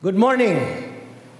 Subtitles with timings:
[0.00, 0.56] Good morning.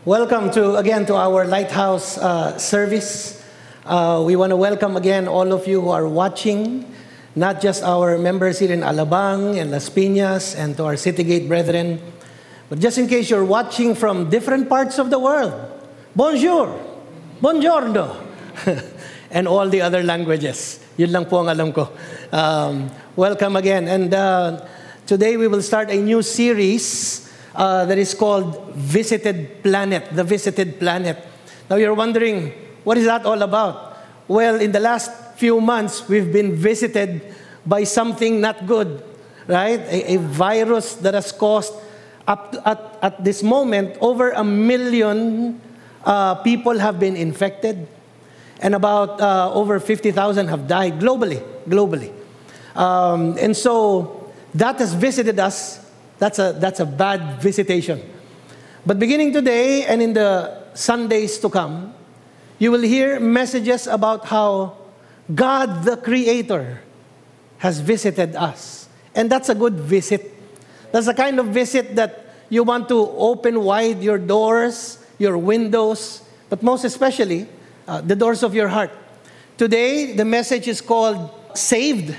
[0.05, 3.41] Welcome to again to our Lighthouse uh, service.
[3.89, 6.85] Uh, we want to welcome again all of you who are watching,
[7.33, 12.05] not just our members here in Alabang and Las Piñas and to our Citygate brethren,
[12.69, 15.57] but just in case you're watching from different parts of the world,
[16.15, 16.69] bonjour,
[17.41, 18.13] buongiorno,
[19.33, 20.85] and all the other languages.
[21.01, 21.89] Yun lang po ang alam ko.
[22.29, 23.89] Um, welcome again.
[23.89, 24.61] And uh,
[25.07, 30.79] today we will start a new series uh, that is called Visited Planet, the Visited
[30.79, 31.19] Planet.
[31.69, 32.53] Now you're wondering,
[32.85, 33.97] what is that all about?
[34.29, 37.35] Well, in the last few months, we've been visited
[37.67, 39.03] by something not good,
[39.47, 39.81] right?
[39.81, 41.75] A, a virus that has caused,
[42.27, 45.61] up to, at, at this moment, over a million
[46.05, 47.87] uh, people have been infected,
[48.61, 51.43] and about uh, over 50,000 have died globally.
[51.67, 52.13] Globally.
[52.77, 55.80] Um, and so that has visited us
[56.21, 58.01] that's a, that's a bad visitation.
[58.85, 61.95] But beginning today and in the Sundays to come,
[62.59, 64.77] you will hear messages about how
[65.35, 66.83] God the Creator
[67.59, 68.89] has visited us.
[69.15, 70.31] And that's a good visit.
[70.93, 76.23] That's the kind of visit that you want to open wide your doors, your windows,
[76.51, 77.49] but most especially
[77.89, 78.91] uh, the doors of your heart.
[79.57, 82.15] Today, the message is called Saved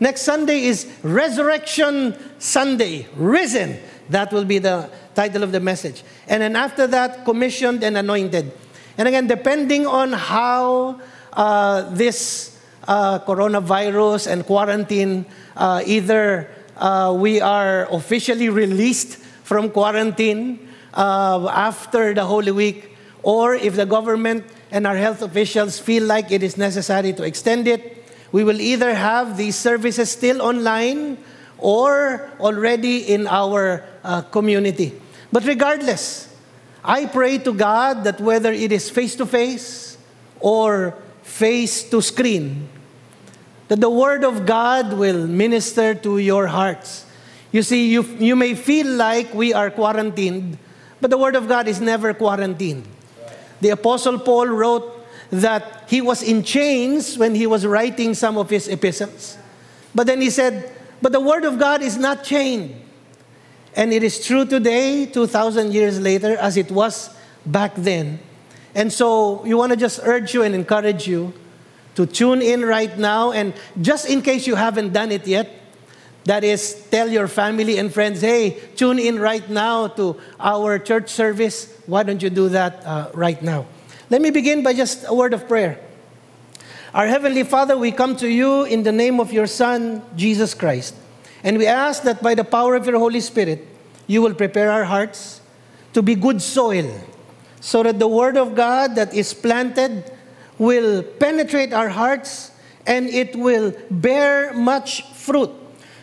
[0.00, 3.78] Next Sunday is Resurrection Sunday, risen.
[4.10, 6.04] That will be the title of the message.
[6.28, 8.52] And then after that, commissioned and anointed.
[8.96, 11.00] And again, depending on how
[11.32, 15.26] uh, this uh, coronavirus and quarantine,
[15.56, 23.54] uh, either uh, we are officially released from quarantine uh, after the Holy Week, or
[23.54, 27.97] if the government and our health officials feel like it is necessary to extend it,
[28.32, 31.18] we will either have these services still online
[31.58, 34.92] or already in our uh, community.
[35.32, 36.34] But regardless,
[36.84, 39.98] I pray to God that whether it is face to face
[40.40, 42.68] or face to screen,
[43.68, 47.04] that the Word of God will minister to your hearts.
[47.52, 50.58] You see, you, you may feel like we are quarantined,
[51.00, 52.84] but the Word of God is never quarantined.
[53.60, 54.97] The Apostle Paul wrote
[55.30, 59.36] that he was in chains when he was writing some of his epistles.
[59.94, 60.72] But then he said,
[61.02, 62.74] But the Word of God is not chained.
[63.74, 67.14] And it is true today, 2,000 years later, as it was
[67.46, 68.18] back then.
[68.74, 71.32] And so you want to just urge you and encourage you
[71.94, 73.32] to tune in right now.
[73.32, 75.50] And just in case you haven't done it yet,
[76.24, 81.08] that is, tell your family and friends, hey, tune in right now to our church
[81.08, 81.74] service.
[81.86, 83.66] Why don't you do that uh, right now?
[84.10, 85.78] Let me begin by just a word of prayer.
[86.94, 90.94] Our Heavenly Father, we come to you in the name of your Son, Jesus Christ.
[91.44, 93.68] And we ask that by the power of your Holy Spirit,
[94.06, 95.42] you will prepare our hearts
[95.92, 96.88] to be good soil,
[97.60, 100.10] so that the Word of God that is planted
[100.56, 102.50] will penetrate our hearts
[102.86, 105.50] and it will bear much fruit.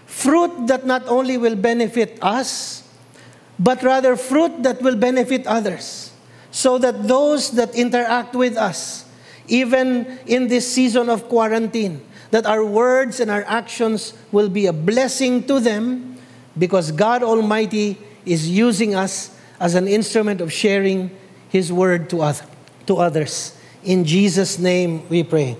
[0.06, 2.88] Fruit that not only will benefit us,
[3.58, 6.12] but rather fruit that will benefit others
[6.56, 9.04] so that those that interact with us,
[9.50, 12.00] even in this season of quarantine,
[12.32, 16.16] that our words and our actions will be a blessing to them
[16.58, 21.12] because God Almighty is using us as an instrument of sharing
[21.50, 22.46] His word to, other,
[22.88, 23.60] to others.
[23.84, 25.58] In Jesus' name we pray.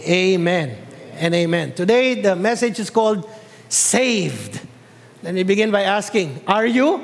[0.00, 0.76] Amen
[1.14, 1.72] and amen.
[1.72, 3.26] Today, the message is called
[3.70, 4.60] Saved.
[5.22, 7.00] Let me begin by asking Are you?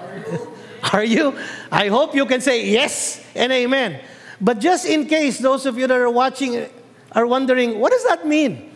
[0.00, 0.47] Are you?
[0.92, 1.36] Are you?
[1.70, 4.00] I hope you can say yes and amen.
[4.40, 6.68] But just in case those of you that are watching
[7.12, 8.70] are wondering, what does that mean?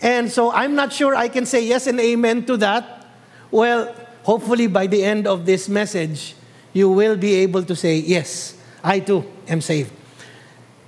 [0.00, 3.06] And so I'm not sure I can say yes and amen to that.
[3.50, 6.34] Well, hopefully by the end of this message,
[6.72, 9.92] you will be able to say, yes, I too am saved.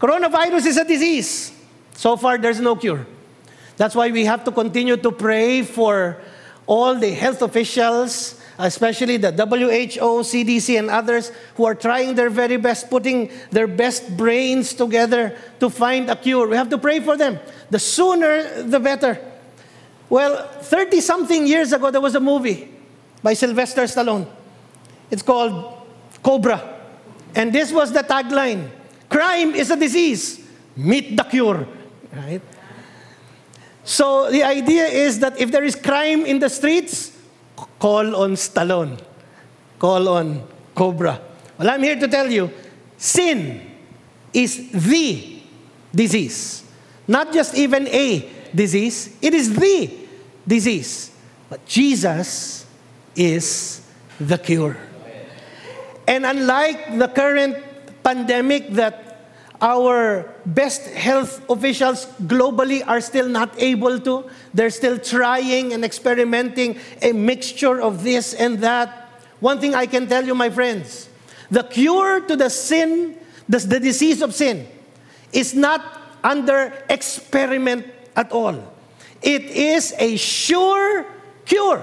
[0.01, 1.53] Coronavirus is a disease.
[1.95, 3.07] So far, there's no cure.
[3.77, 6.21] That's why we have to continue to pray for
[6.67, 12.57] all the health officials especially the WHO, CDC, and others who are trying their very
[12.57, 16.49] best, putting their best brains together to find a cure.
[16.49, 17.39] We have to pray for them.
[17.71, 19.19] The sooner, the better.
[20.09, 22.69] Well, 30 something years ago, there was a movie
[23.23, 24.29] by Sylvester Stallone.
[25.11, 25.87] It's called
[26.23, 26.81] Cobra.
[27.35, 28.71] And this was the tagline
[29.09, 30.41] Crime is a disease,
[30.75, 31.69] meet the cure.
[32.13, 32.43] Right?
[33.85, 37.14] So the idea is that if there is crime in the streets,
[37.85, 38.97] Call on Stallone.
[39.79, 40.41] Call on
[40.75, 41.21] Cobra.
[41.59, 42.49] Well, I'm here to tell you
[42.97, 43.61] sin
[44.33, 45.43] is the
[45.95, 46.65] disease.
[47.07, 49.93] Not just even a disease, it is the
[50.49, 51.11] disease.
[51.51, 52.65] But Jesus
[53.15, 53.85] is
[54.19, 54.79] the cure.
[56.09, 57.59] And unlike the current
[58.03, 59.04] pandemic that
[59.61, 66.79] our best health officials globally are still not able to, they're still trying and experimenting
[67.03, 69.09] a mixture of this and that.
[69.41, 71.09] One thing I can tell you, my friends,
[71.51, 73.17] the cure to the sin,
[73.49, 74.67] the, the disease of sin,
[75.33, 77.87] is not under experiment
[78.17, 78.73] at all.
[79.23, 81.07] It is a sure
[81.45, 81.83] cure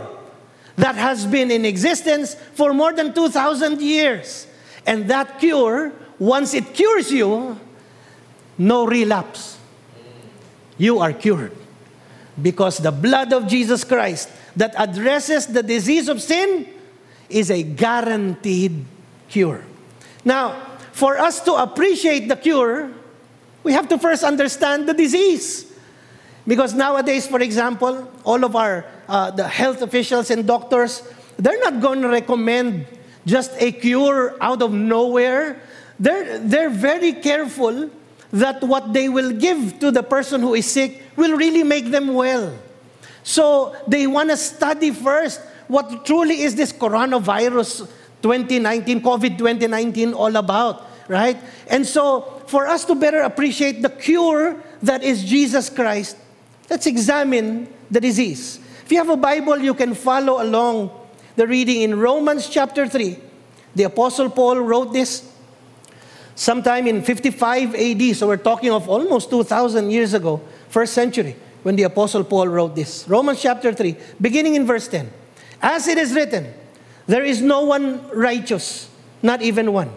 [0.75, 4.47] that has been in existence for more than 2,000 years.
[4.85, 7.57] And that cure, once it cures you,
[8.55, 9.57] no relapse.
[10.77, 11.51] You are cured.
[12.39, 16.67] Because the blood of Jesus Christ that addresses the disease of sin
[17.27, 18.85] is a guaranteed
[19.29, 19.65] cure.
[20.23, 22.91] Now, for us to appreciate the cure,
[23.63, 25.73] we have to first understand the disease.
[26.45, 31.01] Because nowadays, for example, all of our uh, the health officials and doctors,
[31.37, 32.85] they're not going to recommend
[33.25, 35.59] just a cure out of nowhere.
[36.01, 37.91] They're, they're very careful
[38.33, 42.15] that what they will give to the person who is sick will really make them
[42.15, 42.57] well.
[43.21, 47.87] So they want to study first what truly is this coronavirus
[48.23, 51.37] 2019, COVID 2019 all about, right?
[51.67, 56.17] And so for us to better appreciate the cure that is Jesus Christ,
[56.67, 58.59] let's examine the disease.
[58.83, 60.89] If you have a Bible, you can follow along
[61.35, 63.17] the reading in Romans chapter 3.
[63.75, 65.30] The Apostle Paul wrote this
[66.41, 71.75] sometime in 55 AD, so we're talking of almost 2,000 years ago, first century, when
[71.75, 73.07] the Apostle Paul wrote this.
[73.07, 75.07] Romans chapter 3, beginning in verse 10.
[75.61, 76.51] As it is written,
[77.05, 78.89] there is no one righteous,
[79.21, 79.91] not even one.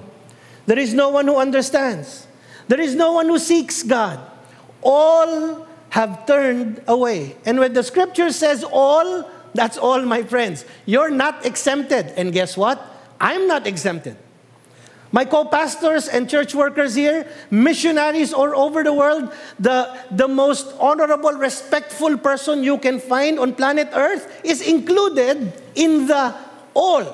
[0.67, 2.27] There is no one who understands.
[2.69, 4.21] There is no one who seeks God.
[4.83, 7.37] All have turned away.
[7.47, 10.67] And when the scripture says all, that's all, my friends.
[10.85, 12.13] You're not exempted.
[12.19, 12.85] And guess what?
[13.19, 14.19] I'm not exempted.
[15.15, 19.31] My co pastors and church workers here, missionaries all over the world,
[19.61, 26.09] the, the most honorable, respectful person you can find on planet Earth is included in
[26.09, 26.35] the
[26.75, 27.07] all.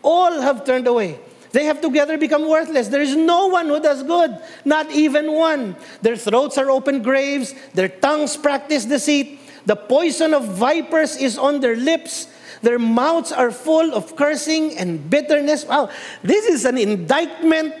[0.00, 1.20] All have turned away.
[1.52, 2.88] They have together become worthless.
[2.88, 5.76] There is no one who does good, not even one.
[6.00, 9.40] Their throats are open graves, their tongues practice deceit.
[9.66, 12.28] The poison of vipers is on their lips.
[12.62, 15.64] Their mouths are full of cursing and bitterness.
[15.64, 15.90] Wow,
[16.22, 17.74] this is an indictment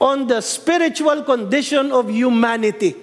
[0.00, 2.96] on the spiritual condition of humanity,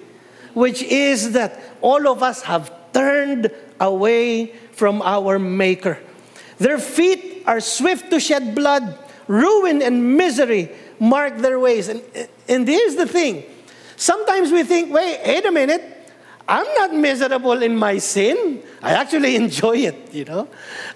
[0.54, 3.50] which is that all of us have turned
[3.80, 5.98] away from our Maker.
[6.58, 8.98] Their feet are swift to shed blood
[9.28, 11.88] ruin and misery mark their ways.
[11.88, 12.02] And,
[12.48, 13.44] and here's the thing
[13.96, 15.97] sometimes we think, wait, wait a minute,
[16.48, 18.62] I'm not miserable in my sin.
[18.82, 20.40] I actually enjoy it, you know.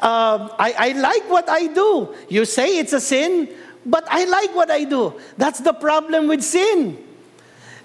[0.00, 2.14] Um, I, I like what I do.
[2.28, 3.50] You say it's a sin,
[3.84, 5.20] but I like what I do.
[5.36, 6.96] That's the problem with sin.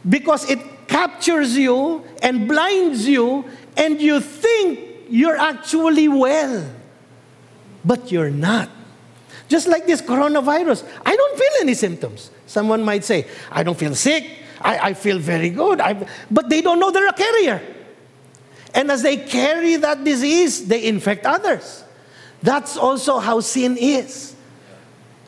[0.08, 3.44] Because it captures you and blinds you,
[3.76, 4.80] and you think
[5.10, 6.74] you're actually well,
[7.84, 8.70] but you're not.
[9.50, 12.32] Just like this coronavirus, I don't feel any symptoms.
[12.48, 14.26] Someone might say, I don't feel sick,
[14.62, 17.62] I, I feel very good, I, but they don't know they're a carrier.
[18.74, 21.84] And as they carry that disease, they infect others.
[22.44, 24.36] That's also how sin is.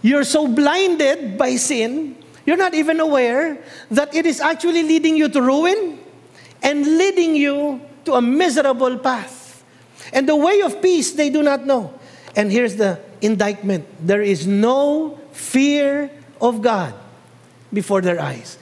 [0.02, 2.16] You're so blinded by sin,
[2.46, 3.62] you're not even aware
[3.92, 6.00] that it is actually leading you to ruin
[6.62, 9.64] and leading you to a miserable path.
[10.14, 11.94] And the way of peace they do not know.
[12.36, 16.94] And here's the indictment there is no fear of God
[17.72, 18.58] before their eyes.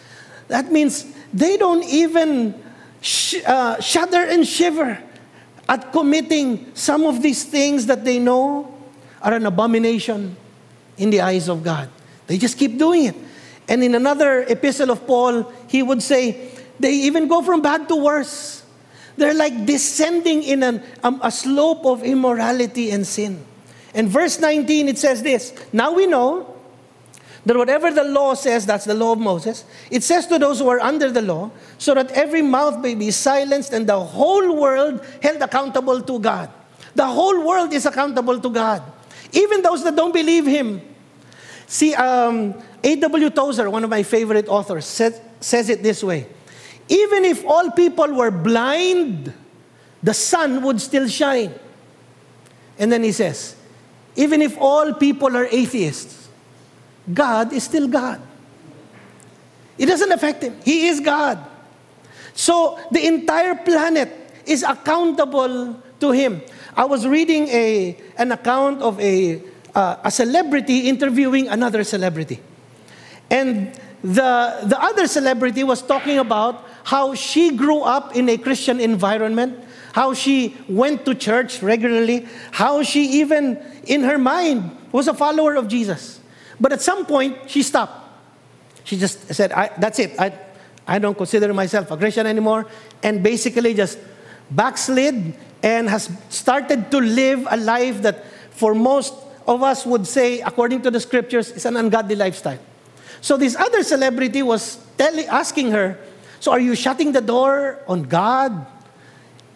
[0.48, 2.56] That means they don't even
[3.02, 4.98] sh- uh, shudder and shiver
[5.68, 8.74] at committing some of these things that they know
[9.22, 10.36] are an abomination
[10.98, 11.90] in the eyes of God.
[12.28, 13.16] They just keep doing it.
[13.68, 17.96] And in another epistle of Paul, he would say, they even go from bad to
[17.96, 18.64] worse.
[19.18, 23.44] They're like descending in an, um, a slope of immorality and sin.
[23.94, 26.57] In verse 19, it says this Now we know
[27.48, 30.68] that whatever the law says, that's the law of Moses, it says to those who
[30.68, 35.04] are under the law, so that every mouth may be silenced and the whole world
[35.22, 36.52] held accountable to God.
[36.94, 38.84] The whole world is accountable to God,
[39.32, 40.82] even those that don't believe Him.
[41.68, 43.30] See, um, A.W.
[43.30, 46.28] Tozer, one of my favorite authors, said, says it this way
[46.90, 49.34] Even if all people were blind,
[50.04, 51.54] the sun would still shine.
[52.78, 53.56] And then he says,
[54.18, 56.17] even if all people are atheists,
[57.14, 58.22] God is still God.
[59.78, 60.56] It doesn't affect him.
[60.64, 61.40] He is God.
[62.34, 64.10] So the entire planet
[64.46, 66.42] is accountable to him.
[66.76, 69.42] I was reading a, an account of a,
[69.74, 72.40] uh, a celebrity interviewing another celebrity.
[73.30, 73.74] And
[74.04, 79.58] the, the other celebrity was talking about how she grew up in a Christian environment,
[79.94, 85.56] how she went to church regularly, how she even, in her mind, was a follower
[85.56, 86.20] of Jesus.
[86.60, 88.08] But at some point, she stopped.
[88.84, 90.20] She just said, That's it.
[90.20, 90.34] I,
[90.88, 92.66] I don't consider myself a Christian anymore.
[93.04, 94.00] And basically just
[94.50, 99.14] backslid and has started to live a life that for most
[99.48, 102.60] of us would say, according to the scriptures, is an ungodly lifestyle.
[103.22, 106.00] So this other celebrity was asking her,
[106.40, 108.66] So are you shutting the door on God?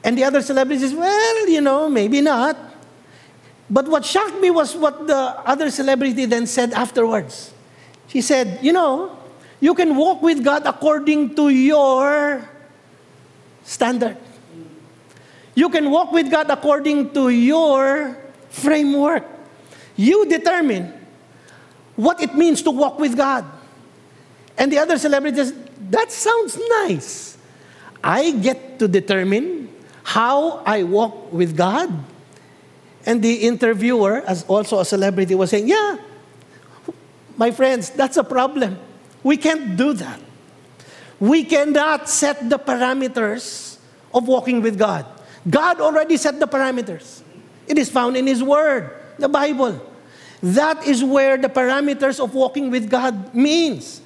[0.03, 2.57] And the other celebrity says, Well, you know, maybe not.
[3.71, 7.53] But what shocked me was what the other celebrity then said afterwards.
[8.09, 9.17] She said, You know,
[9.61, 12.47] you can walk with God according to your
[13.63, 14.17] standard.
[15.55, 18.17] You can walk with God according to your
[18.49, 19.23] framework.
[19.95, 20.91] You determine
[21.95, 23.45] what it means to walk with God.
[24.57, 25.53] And the other celebrities,
[25.89, 27.37] that sounds nice.
[28.03, 29.69] I get to determine
[30.03, 31.91] how I walk with God.
[33.05, 35.97] And the interviewer, as also a celebrity, was saying, Yeah,
[37.37, 38.77] my friends, that's a problem.
[39.23, 40.19] We can't do that.
[41.19, 43.77] We cannot set the parameters
[44.13, 45.05] of walking with God.
[45.49, 47.21] God already set the parameters.
[47.67, 49.79] It is found in His Word, the Bible.
[50.43, 54.01] That is where the parameters of walking with God means.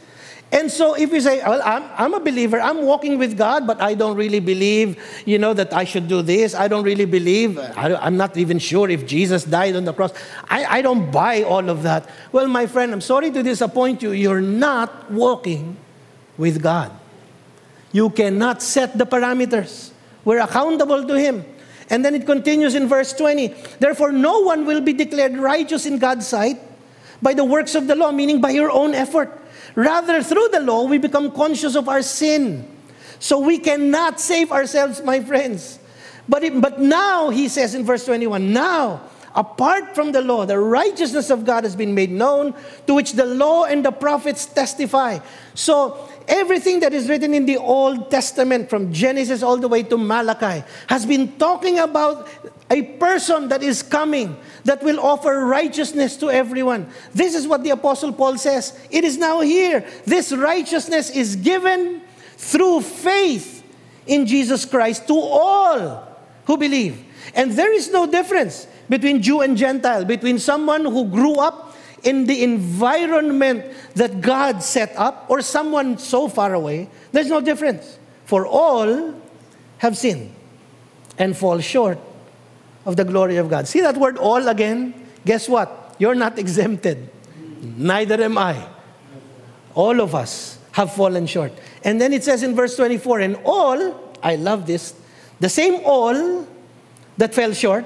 [0.52, 3.82] And so if you say, well, I'm, I'm a believer, I'm walking with God, but
[3.82, 6.54] I don't really believe, you know, that I should do this.
[6.54, 10.14] I don't really believe, I, am not even sure if Jesus died on the cross.
[10.48, 12.10] I, I don't buy all of that.
[12.32, 14.12] Well, my friend, I'm sorry to disappoint you.
[14.12, 15.78] You're not walking
[16.38, 16.92] with God.
[17.92, 19.92] You cannot set the parameters.
[20.24, 21.46] We're accountable to Him.
[21.90, 23.48] And then it continues in verse 20.
[23.80, 26.60] Therefore, no one will be declared righteous in God's sight
[27.22, 29.42] by the works of the law, meaning by your own effort.
[29.76, 32.68] Rather, through the law, we become conscious of our sin.
[33.20, 35.80] So we cannot save ourselves, my friends.
[36.28, 39.02] But, it, but now, he says in verse 21, now,
[39.36, 42.56] apart from the law, the righteousness of God has been made known,
[42.88, 45.20] to which the law and the prophets testify.
[45.54, 49.98] So, everything that is written in the Old Testament, from Genesis all the way to
[49.98, 52.28] Malachi, has been talking about
[52.72, 56.90] a person that is coming that will offer righteousness to everyone.
[57.14, 58.78] This is what the Apostle Paul says.
[58.92, 59.88] It is now here.
[60.06, 62.02] This righteousness is given
[62.36, 63.64] through faith
[64.06, 66.08] in Jesus Christ to all
[66.46, 67.02] who believe.
[67.34, 72.26] And there is no difference between Jew and Gentile, between someone who grew up in
[72.26, 76.90] the environment that God set up or someone so far away.
[77.12, 78.00] There's no difference.
[78.26, 79.14] For all
[79.78, 80.34] have sinned
[81.18, 82.00] and fall short
[82.86, 83.68] of the glory of God.
[83.68, 84.94] See that word all again?
[85.26, 85.96] Guess what?
[85.98, 87.10] You're not exempted.
[87.62, 88.68] Neither am I.
[89.74, 91.52] All of us have fallen short.
[91.84, 94.94] And then it says in verse 24, and all, I love this,
[95.40, 96.48] the same all
[97.18, 97.86] that fell short,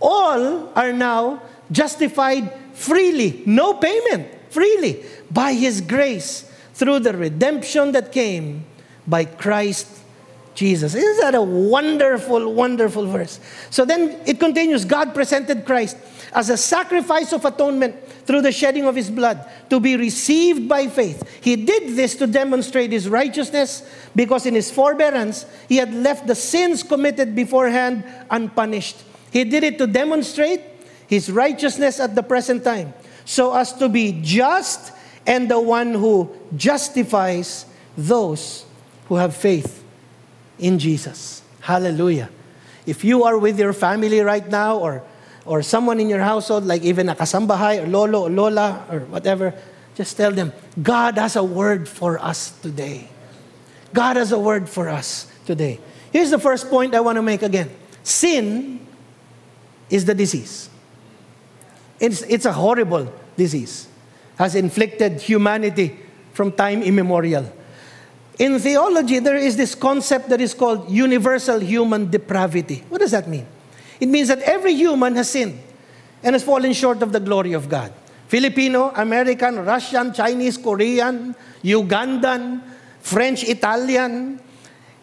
[0.00, 8.12] all are now justified freely, no payment, freely, by His grace through the redemption that
[8.12, 8.64] came
[9.06, 10.03] by Christ
[10.54, 10.94] Jesus.
[10.94, 13.40] Isn't that a wonderful, wonderful verse?
[13.70, 15.96] So then it continues God presented Christ
[16.32, 17.96] as a sacrifice of atonement
[18.26, 21.22] through the shedding of his blood to be received by faith.
[21.42, 26.34] He did this to demonstrate his righteousness because in his forbearance he had left the
[26.34, 28.96] sins committed beforehand unpunished.
[29.30, 30.60] He did it to demonstrate
[31.06, 32.94] his righteousness at the present time
[33.24, 34.92] so as to be just
[35.26, 38.64] and the one who justifies those
[39.08, 39.83] who have faith
[40.58, 41.42] in Jesus.
[41.60, 42.30] Hallelujah.
[42.86, 45.02] If you are with your family right now or,
[45.46, 49.54] or someone in your household, like even a kasambahay or lolo or lola or whatever,
[49.94, 53.08] just tell them, God has a word for us today.
[53.92, 55.80] God has a word for us today.
[56.12, 57.70] Here's the first point I want to make again
[58.02, 58.86] sin
[59.88, 60.68] is the disease.
[62.00, 63.88] It's, it's a horrible disease,
[64.36, 65.98] has inflicted humanity
[66.32, 67.50] from time immemorial.
[68.38, 72.82] In theology, there is this concept that is called universal human depravity.
[72.88, 73.46] What does that mean?
[74.00, 75.60] It means that every human has sinned
[76.22, 77.92] and has fallen short of the glory of God.
[78.26, 82.60] Filipino, American, Russian, Chinese, Korean, Ugandan,
[83.00, 84.40] French, Italian.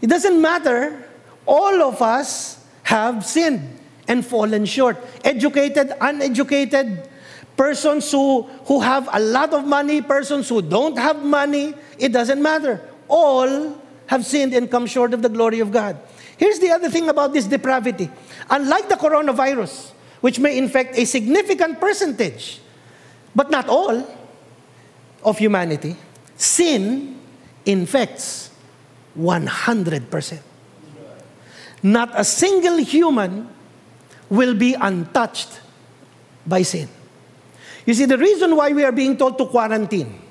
[0.01, 1.07] It doesn't matter.
[1.45, 4.97] All of us have sinned and fallen short.
[5.23, 7.07] Educated, uneducated,
[7.55, 12.41] persons who, who have a lot of money, persons who don't have money, it doesn't
[12.41, 13.77] matter all
[14.07, 15.99] have sinned and come short of the glory of God.
[16.37, 18.09] Here's the other thing about this depravity.
[18.49, 19.91] Unlike the coronavirus,
[20.21, 22.59] which may infect a significant percentage,
[23.35, 24.07] but not all,
[25.23, 25.95] of humanity,
[26.35, 27.19] sin
[27.65, 28.49] infects
[29.17, 30.39] 100%.
[31.83, 33.49] Not a single human
[34.29, 35.61] will be untouched
[36.45, 36.89] by sin.
[37.85, 40.21] You see, the reason why we are being told to quarantine,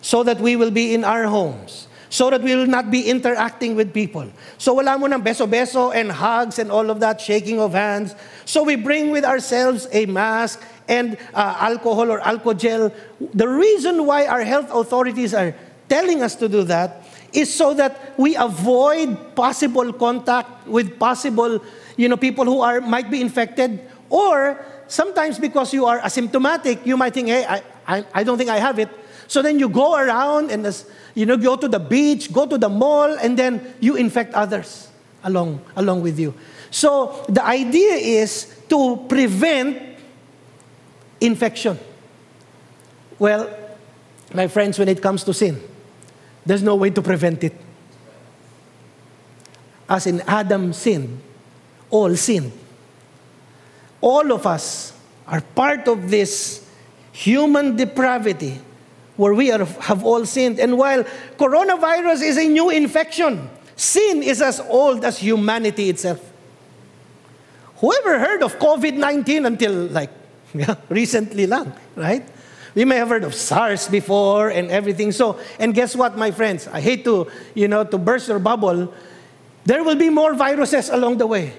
[0.00, 3.76] so that we will be in our homes, so that we will not be interacting
[3.76, 4.26] with people.
[4.56, 8.14] So wala mo ng beso-beso and hugs and all of that, shaking of hands.
[8.44, 12.92] So we bring with ourselves a mask and uh, alcohol or alcohol gel.
[13.20, 15.54] The reason why our health authorities are
[15.88, 21.60] telling us to do that is so that we avoid possible contact with possible,
[21.96, 26.96] you know, people who are might be infected or sometimes because you are asymptomatic, you
[26.96, 28.88] might think, hey, I, I, I don't think I have it.
[29.28, 30.66] So then you go around and
[31.14, 34.88] you know, go to the beach, go to the mall, and then you infect others
[35.22, 36.34] along, along with you.
[36.70, 39.82] So the idea is to prevent
[41.20, 41.78] infection.
[43.18, 43.48] Well,
[44.32, 45.60] my friends, when it comes to sin,
[46.46, 47.54] there's no way to prevent it.
[49.88, 51.20] As in Adam sinned,
[51.90, 52.52] all sinned.
[54.00, 54.92] All of us
[55.26, 56.66] are part of this
[57.12, 58.60] human depravity
[59.18, 60.58] where we are, have all sinned.
[60.58, 61.04] And while
[61.36, 66.24] coronavirus is a new infection, sin is as old as humanity itself.
[67.82, 70.10] Whoever heard of COVID 19 until like
[70.54, 72.24] yeah, recently lang, right?
[72.74, 75.10] We may have heard of SARS before and everything.
[75.10, 76.68] So, and guess what, my friends?
[76.68, 78.94] I hate to, you know, to burst your bubble.
[79.64, 81.54] There will be more viruses along the way.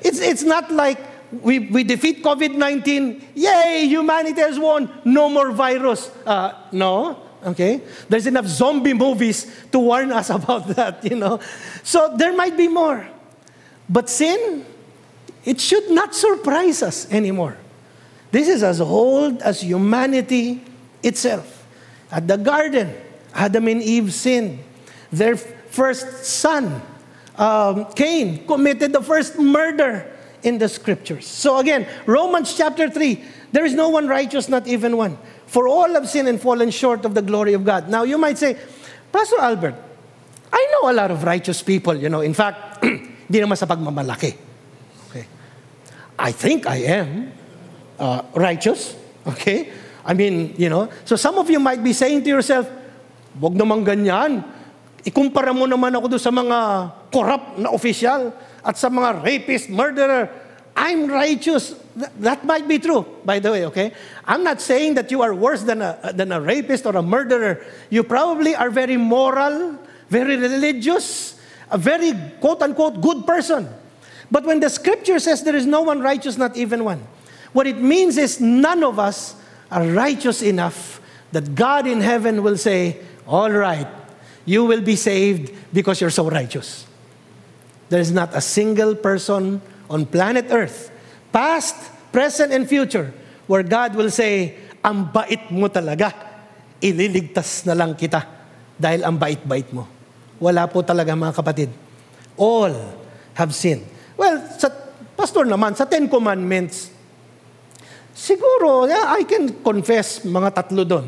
[0.00, 1.00] It's, it's not like
[1.42, 6.10] we, we defeat COVID 19, yay, humanity has won, no more virus.
[6.24, 7.80] Uh, no, okay?
[8.08, 11.40] There's enough zombie movies to warn us about that, you know?
[11.82, 13.06] So there might be more.
[13.88, 14.64] But sin,
[15.44, 17.56] it should not surprise us anymore.
[18.32, 20.62] This is as old as humanity
[21.02, 21.66] itself.
[22.10, 22.94] At the garden,
[23.32, 24.58] Adam and Eve sinned.
[25.12, 26.82] Their first son,
[27.36, 30.15] um, Cain, committed the first murder
[30.46, 31.26] in the scriptures.
[31.26, 35.18] So again, Romans chapter 3, there is no one righteous, not even one.
[35.50, 37.90] For all have sinned and fallen short of the glory of God.
[37.90, 38.56] Now you might say,
[39.10, 39.74] Pastor Albert,
[40.52, 42.22] I know a lot of righteous people, you know.
[42.22, 42.82] In fact,
[43.30, 44.38] di naman sa pagmamalaki.
[45.10, 45.26] Okay.
[46.18, 47.34] I think I am
[47.98, 48.94] uh, righteous.
[49.26, 49.74] Okay?
[50.06, 52.70] I mean, you know, so some of you might be saying to yourself,
[53.42, 54.46] wag naman ganyan.
[55.02, 56.58] Ikumpara mo naman ako doon sa mga
[57.10, 58.30] corrupt na official
[58.66, 60.28] at sa mga rapist, murderer,
[60.74, 61.74] I'm righteous.
[62.20, 63.94] That might be true, by the way, okay?
[64.26, 67.64] I'm not saying that you are worse than a, than a rapist or a murderer.
[67.88, 69.78] You probably are very moral,
[70.10, 73.70] very religious, a very quote unquote good person.
[74.30, 77.06] But when the scripture says there is no one righteous, not even one,
[77.54, 79.36] what it means is none of us
[79.70, 81.00] are righteous enough
[81.32, 83.88] that God in heaven will say, All right,
[84.44, 86.86] you will be saved because you're so righteous.
[87.86, 90.90] There is not a single person on planet Earth,
[91.30, 91.78] past,
[92.10, 93.14] present, and future,
[93.46, 96.10] where God will say, ang bait mo talaga,
[96.82, 98.22] ililigtas na lang kita
[98.76, 99.86] dahil ang bait-bait mo.
[100.42, 101.70] Wala po talaga mga kapatid.
[102.36, 102.74] All
[103.34, 103.86] have sinned.
[104.18, 104.68] Well, sa
[105.16, 106.92] pastor naman, sa Ten Commandments,
[108.12, 111.06] siguro, yeah, I can confess mga tatlo doon.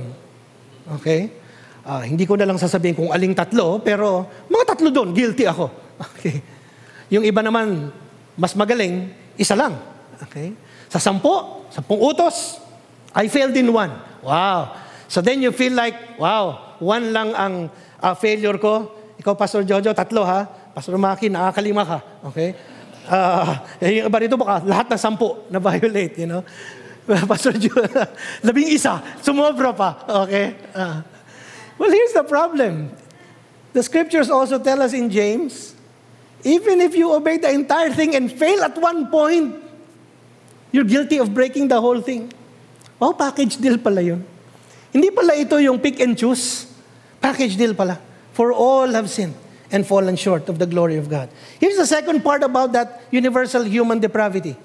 [1.01, 1.29] Okay?
[1.85, 5.67] Uh, hindi ko na lang sasabihin kung aling tatlo, pero mga tatlo doon, guilty ako.
[5.99, 6.58] Okay?
[7.09, 7.89] Yung iba naman,
[8.37, 9.81] mas magaling, isa lang.
[10.29, 10.53] Okay?
[10.93, 12.61] Sa sampo, sampung utos,
[13.17, 13.93] I failed in one.
[14.21, 14.77] Wow.
[15.09, 17.55] So then you feel like, wow, one lang ang
[18.03, 18.93] uh, failure ko.
[19.19, 20.45] Ikaw, Pastor Jojo, tatlo ha.
[20.77, 21.99] Pastor Maki, nakakalima ka.
[22.31, 22.55] Okay?
[23.09, 26.45] Uh, yung iba rito baka lahat na sampu na violate, you know.
[27.31, 27.89] Pastor Jojo,
[28.47, 30.05] labing isa, sumobra pa.
[30.29, 30.55] Okay?
[30.77, 31.01] Uh,
[31.81, 32.93] well, here's the problem.
[33.73, 35.78] The scriptures also tell us in James
[36.45, 39.57] Even if you obey the entire thing and fail at one point,
[40.71, 42.33] you're guilty of breaking the whole thing.
[42.99, 44.25] Wow, package deal pala yun.
[44.93, 46.67] Hindi pala ito yung pick and choose.
[47.21, 47.99] Package deal pala.
[48.33, 49.35] For all have sinned
[49.71, 51.29] and fallen short of the glory of God.
[51.61, 54.57] Here's the second part about that universal human depravity.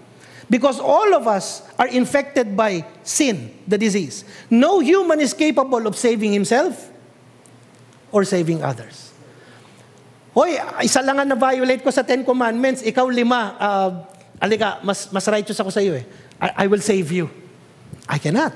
[0.49, 4.25] Because all of us are infected by sin, the disease.
[4.49, 6.91] No human is capable of saving himself
[8.12, 9.12] or saving others.
[10.33, 13.89] Hoy, isa lang na violate ko sa Ten Commandments, ikaw lima, uh,
[14.41, 16.05] alika, mas, mas righteous ako sa iyo eh.
[16.41, 17.29] I, I will save you.
[18.09, 18.51] I cannot.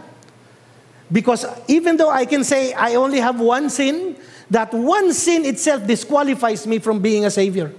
[1.07, 4.17] Because even though I can say I only have one sin,
[4.49, 7.71] that one sin itself disqualifies me from being a savior.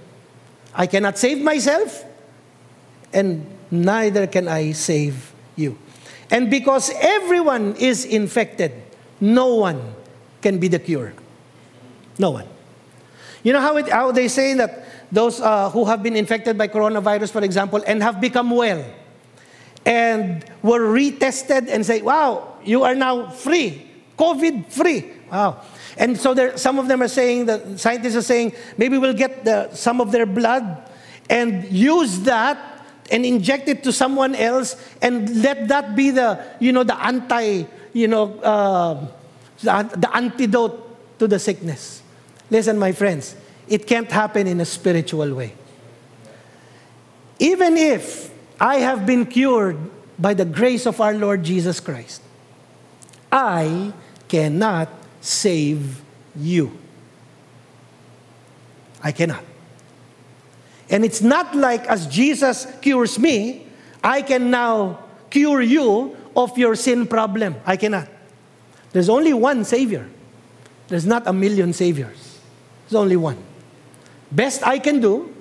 [0.73, 2.05] I cannot save myself,
[3.13, 5.77] and neither can I save you.
[6.31, 8.71] And because everyone is infected,
[9.19, 9.81] no one
[10.41, 11.13] can be the cure.
[12.17, 12.47] No one.
[13.43, 16.67] You know how, it, how they say that those uh, who have been infected by
[16.67, 18.83] coronavirus, for example, and have become well,
[19.85, 25.11] and were retested and say, wow, you are now free, COVID free.
[25.31, 25.61] Wow.
[25.97, 29.45] And so there, some of them are saying, that scientists are saying, maybe we'll get
[29.45, 30.89] the, some of their blood
[31.29, 36.71] and use that and inject it to someone else and let that be the, you
[36.71, 39.07] know, the anti, you know, uh,
[39.61, 42.01] the, the antidote to the sickness.
[42.49, 43.35] Listen, my friends,
[43.67, 45.53] it can't happen in a spiritual way.
[47.37, 49.77] Even if I have been cured
[50.17, 52.21] by the grace of our Lord Jesus Christ,
[53.31, 53.93] I
[54.27, 54.89] cannot
[55.21, 56.01] save
[56.35, 56.77] you.
[59.01, 59.43] I cannot.
[60.89, 63.67] And it's not like as Jesus cures me,
[64.03, 67.55] I can now cure you of your sin problem.
[67.65, 68.07] I cannot.
[68.91, 70.09] There's only one Savior.
[70.87, 72.28] There's not a million Saviors.
[72.89, 73.37] There's only one.
[74.31, 75.33] Best I can do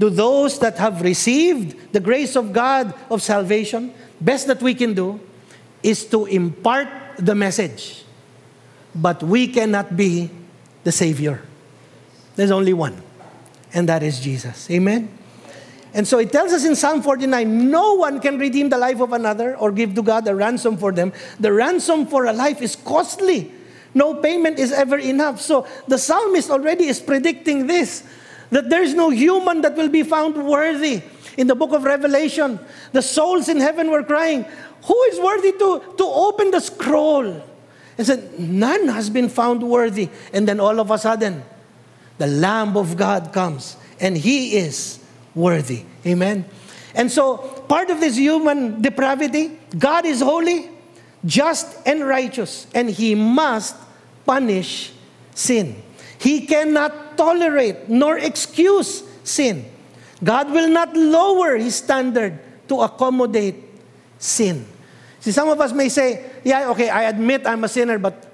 [0.00, 4.94] to those that have received the grace of God of salvation, best that we can
[4.94, 5.20] do
[5.82, 8.04] is to impart the message.
[8.94, 10.30] But we cannot be
[10.84, 11.42] the Savior.
[12.36, 13.02] There's only one
[13.72, 14.70] and that is Jesus.
[14.70, 15.10] Amen?
[15.94, 19.12] And so it tells us in Psalm 49 no one can redeem the life of
[19.12, 21.12] another or give to God a ransom for them.
[21.40, 23.52] The ransom for a life is costly.
[23.94, 25.40] No payment is ever enough.
[25.40, 28.04] So the psalmist already is predicting this
[28.50, 31.02] that there is no human that will be found worthy.
[31.36, 32.58] In the book of Revelation,
[32.92, 34.44] the souls in heaven were crying,
[34.84, 37.42] Who is worthy to, to open the scroll?
[37.96, 40.08] And said, None has been found worthy.
[40.32, 41.44] And then all of a sudden,
[42.16, 44.98] the Lamb of God comes, and He is
[45.34, 45.84] worthy.
[46.04, 46.44] Amen.
[46.94, 47.36] And so,
[47.68, 50.68] part of this human depravity, God is holy,
[51.24, 53.76] just, and righteous, and He must
[54.26, 54.92] punish
[55.34, 55.82] sin.
[56.18, 59.64] He cannot tolerate nor excuse sin.
[60.22, 63.56] God will not lower His standard to accommodate
[64.18, 64.66] sin.
[65.20, 68.28] See, some of us may say, Yeah, okay, I admit I'm a sinner, but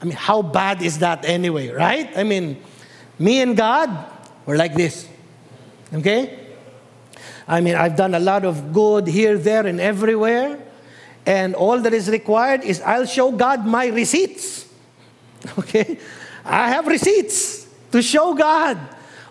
[0.00, 2.10] I mean, how bad is that anyway, right?
[2.16, 2.62] I mean,
[3.18, 3.90] me and God,
[4.46, 5.06] we're like this.
[5.92, 6.38] Okay?
[7.46, 10.58] I mean, I've done a lot of good here, there, and everywhere.
[11.26, 14.68] And all that is required is I'll show God my receipts.
[15.58, 15.98] Okay?
[16.44, 18.78] I have receipts to show God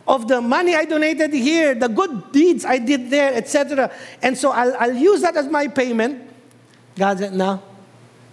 [0.08, 3.91] of the money I donated here, the good deeds I did there, etc.
[4.21, 6.28] And so I'll, I'll use that as my payment.
[6.97, 7.62] God said, no.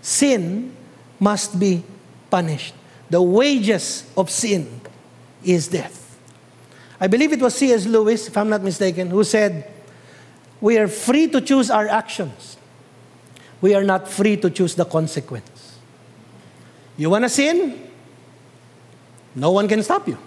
[0.01, 0.75] Sin
[1.21, 1.83] must be
[2.31, 2.75] punished.
[3.11, 4.81] The wages of sin
[5.45, 6.19] is death.
[7.01, 7.87] I believe it was C.S.
[7.87, 9.71] Lewis, if I'm not mistaken, who said,
[10.61, 12.57] We are free to choose our actions.
[13.61, 15.79] We are not free to choose the consequence.
[16.97, 17.88] You want to sin?
[19.35, 20.19] No one can stop you.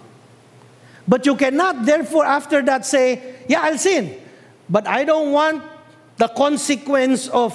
[1.06, 4.20] But you cannot, therefore, after that say, Yeah, I'll sin.
[4.68, 5.64] But I don't want
[6.16, 7.54] the consequence of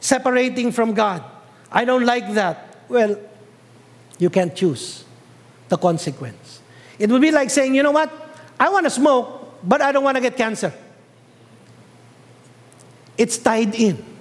[0.00, 1.22] separating from God.
[1.70, 2.78] I don't like that.
[2.88, 3.18] Well,
[4.18, 5.04] you can't choose
[5.68, 6.60] the consequence.
[6.98, 8.10] It would be like saying, you know what?
[8.58, 10.72] I want to smoke, but I don't want to get cancer.
[13.18, 14.13] It's tied in.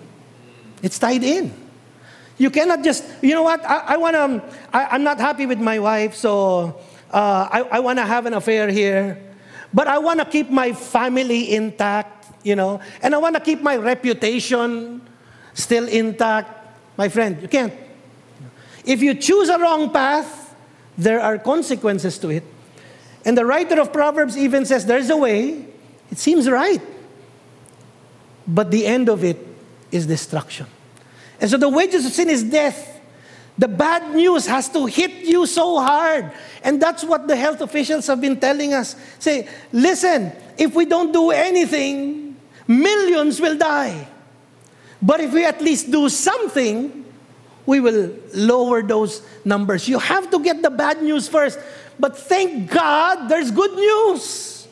[0.83, 1.51] It's tied in.
[2.37, 3.65] You cannot just, you know what?
[3.65, 4.43] I, I want to,
[4.73, 8.69] I'm not happy with my wife, so uh, I, I want to have an affair
[8.69, 9.21] here.
[9.73, 13.61] But I want to keep my family intact, you know, and I want to keep
[13.61, 15.01] my reputation
[15.53, 16.49] still intact.
[16.97, 17.73] My friend, you can't.
[18.83, 20.53] If you choose a wrong path,
[20.97, 22.43] there are consequences to it.
[23.25, 25.65] And the writer of Proverbs even says there's a way,
[26.11, 26.81] it seems right,
[28.45, 29.52] but the end of it
[29.93, 30.65] is destruction.
[31.39, 32.89] And so the wages of sin is death.
[33.57, 36.31] The bad news has to hit you so hard.
[36.63, 38.95] And that's what the health officials have been telling us.
[39.19, 42.35] Say, listen, if we don't do anything,
[42.67, 44.07] millions will die.
[45.01, 47.05] But if we at least do something,
[47.65, 49.87] we will lower those numbers.
[49.87, 51.59] You have to get the bad news first.
[51.99, 54.67] But thank God there's good news.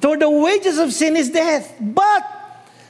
[0.00, 2.24] For the wages of sin is death, but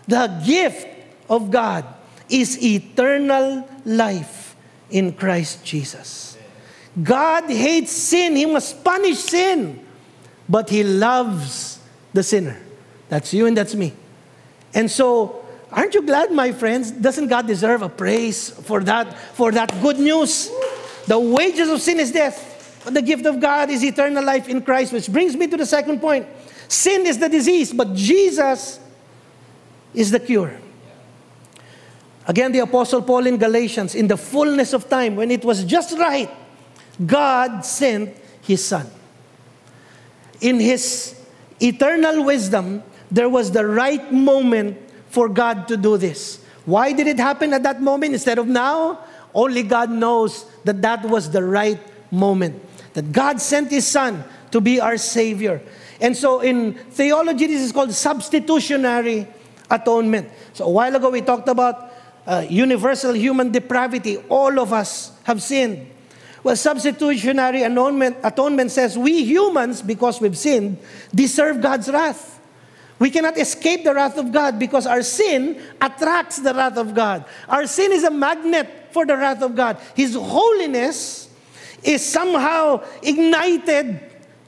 [0.09, 0.96] the gift
[1.29, 1.85] of God
[2.29, 4.57] is eternal life
[4.91, 6.37] in Christ Jesus.
[7.03, 9.85] God hates sin, He must punish sin,
[10.49, 11.79] but He loves
[12.13, 12.59] the sinner.
[13.09, 13.93] That's you and that's me.
[14.75, 16.91] And so, aren't you glad, my friends?
[16.91, 20.51] Doesn't God deserve a praise for that, for that good news?
[21.07, 22.55] The wages of sin is death.
[22.85, 25.67] But the gift of God is eternal life in Christ, which brings me to the
[25.67, 26.27] second point.
[26.69, 28.79] Sin is the disease, but Jesus
[29.93, 30.57] is the cure.
[32.29, 35.97] Again, the Apostle Paul in Galatians, in the fullness of time, when it was just
[35.97, 36.31] right,
[37.05, 38.91] God sent His Son.
[40.41, 41.15] In His
[41.61, 44.77] eternal wisdom, there was the right moment
[45.09, 46.45] for God to do this.
[46.65, 48.99] Why did it happen at that moment instead of now?
[49.33, 51.79] Only God knows that that was the right
[52.11, 52.61] moment.
[52.95, 55.63] That God sent His Son to be our Savior.
[56.01, 59.29] And so in theology, this is called substitutionary
[59.71, 60.29] atonement.
[60.55, 61.86] So a while ago, we talked about
[62.27, 64.19] uh, universal human depravity.
[64.29, 65.91] All of us have sinned.
[66.43, 70.79] Well, substitutionary atonement, atonement says we humans, because we've sinned,
[71.15, 72.41] deserve God's wrath.
[72.99, 77.25] We cannot escape the wrath of God because our sin attracts the wrath of God.
[77.49, 79.79] Our sin is a magnet for the wrath of God.
[79.95, 81.29] His holiness
[81.83, 84.01] is somehow ignited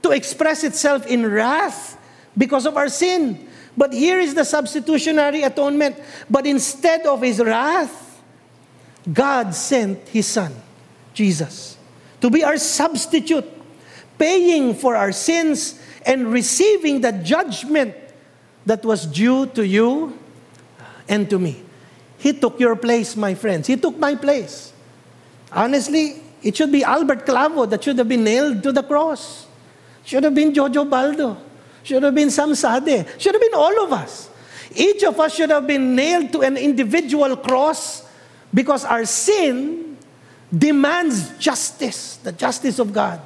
[0.03, 1.99] to express itself in wrath
[2.37, 3.48] because of our sin.
[3.79, 5.97] But here is the substitutionary atonement.
[6.29, 8.21] But instead of his wrath,
[9.11, 10.53] God sent his son,
[11.15, 11.79] Jesus,
[12.21, 13.47] to be our substitute,
[14.19, 17.95] paying for our sins and receiving the judgment
[18.67, 20.19] that was due to you
[21.09, 21.63] and to me.
[22.19, 23.69] He took your place, my friends.
[23.69, 24.73] He took my place.
[25.53, 29.47] Honestly, it should be Albert Clavo that should have been nailed to the cross.
[30.05, 31.37] Should have been Jojo Baldo.
[31.89, 33.07] Should have been Sam Sade.
[33.17, 34.29] Should have been all of us.
[34.77, 38.07] Each of us should have been nailed to an individual cross
[38.53, 39.97] because our sin
[40.53, 43.23] demands justice, the justice of God.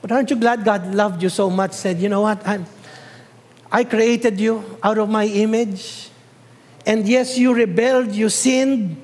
[0.00, 1.72] But aren't you glad God loved you so much?
[1.72, 2.46] Said, you know what?
[2.46, 2.66] I'm,
[3.72, 6.08] I created you out of my image.
[6.86, 8.96] And yes, you rebelled, you sinned.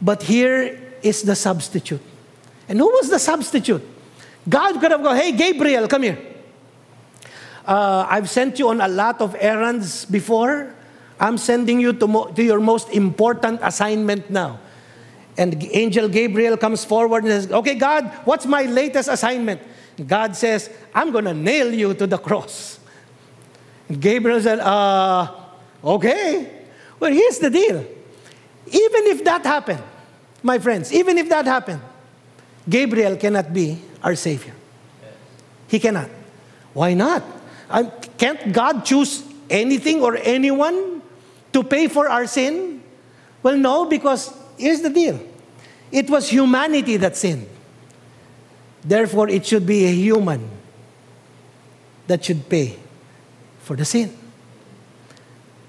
[0.00, 2.00] But here is the substitute.
[2.66, 3.86] And who was the substitute?
[4.48, 6.35] God could have gone, hey, Gabriel, come here.
[7.66, 10.72] Uh, I've sent you on a lot of errands before.
[11.18, 14.60] I'm sending you to, mo- to your most important assignment now.
[15.36, 19.60] And Angel Gabriel comes forward and says, Okay, God, what's my latest assignment?
[20.06, 22.78] God says, I'm going to nail you to the cross.
[24.00, 25.32] Gabriel said, uh,
[25.82, 26.52] Okay.
[26.98, 27.84] Well, here's the deal.
[28.66, 29.82] Even if that happened,
[30.42, 31.80] my friends, even if that happened,
[32.68, 34.54] Gabriel cannot be our Savior.
[35.68, 36.08] He cannot.
[36.72, 37.22] Why not?
[38.18, 41.02] Can't God choose anything or anyone
[41.52, 42.82] to pay for our sin?
[43.42, 45.20] Well, no, because here's the deal
[45.90, 47.48] it was humanity that sinned.
[48.84, 50.48] Therefore, it should be a human
[52.06, 52.78] that should pay
[53.60, 54.16] for the sin.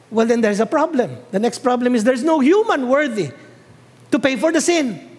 [0.09, 1.17] Well, then there's a problem.
[1.31, 3.31] The next problem is there's no human worthy
[4.11, 5.17] to pay for the sin.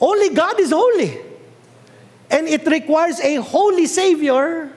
[0.00, 1.18] Only God is holy.
[2.30, 4.72] And it requires a holy Savior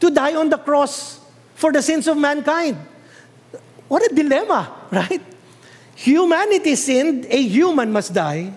[0.00, 1.20] to die on the cross
[1.54, 2.76] for the sins of mankind.
[3.88, 5.22] What a dilemma, right?
[5.96, 8.52] Humanity sinned, a human must die.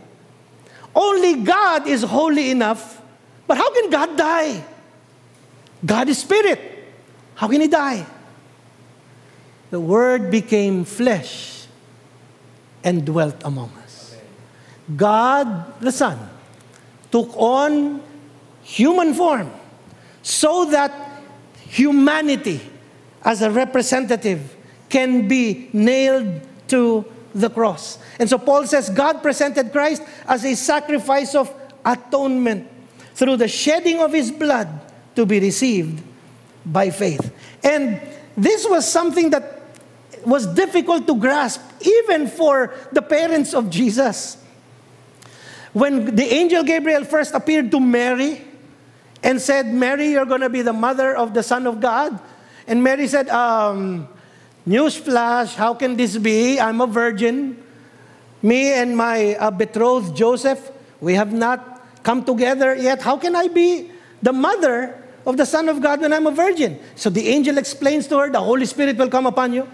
[0.93, 3.01] Only God is holy enough.
[3.47, 4.63] But how can God die?
[5.85, 6.59] God is spirit.
[7.35, 8.05] How can he die?
[9.71, 11.65] The Word became flesh
[12.83, 14.15] and dwelt among us.
[14.95, 16.19] God, the Son,
[17.11, 18.01] took on
[18.63, 19.49] human form
[20.21, 21.10] so that
[21.71, 22.59] humanity
[23.23, 24.55] as a representative
[24.89, 27.97] can be nailed to the cross.
[28.19, 31.53] And so Paul says God presented Christ as a sacrifice of
[31.85, 32.67] atonement
[33.15, 34.67] through the shedding of his blood
[35.15, 36.03] to be received
[36.65, 37.33] by faith.
[37.63, 38.01] And
[38.35, 39.61] this was something that
[40.25, 44.37] was difficult to grasp even for the parents of Jesus.
[45.71, 48.43] When the angel Gabriel first appeared to Mary,
[49.23, 52.19] and said, Mary, you're going to be the mother of the Son of God.
[52.67, 54.07] And Mary said, um,
[54.67, 56.59] Newsflash, how can this be?
[56.59, 57.61] I'm a virgin.
[58.41, 63.01] Me and my uh, betrothed Joseph, we have not come together yet.
[63.01, 66.79] How can I be the mother of the Son of God when I'm a virgin?
[66.95, 69.67] So the angel explains to her, the Holy Spirit will come upon you.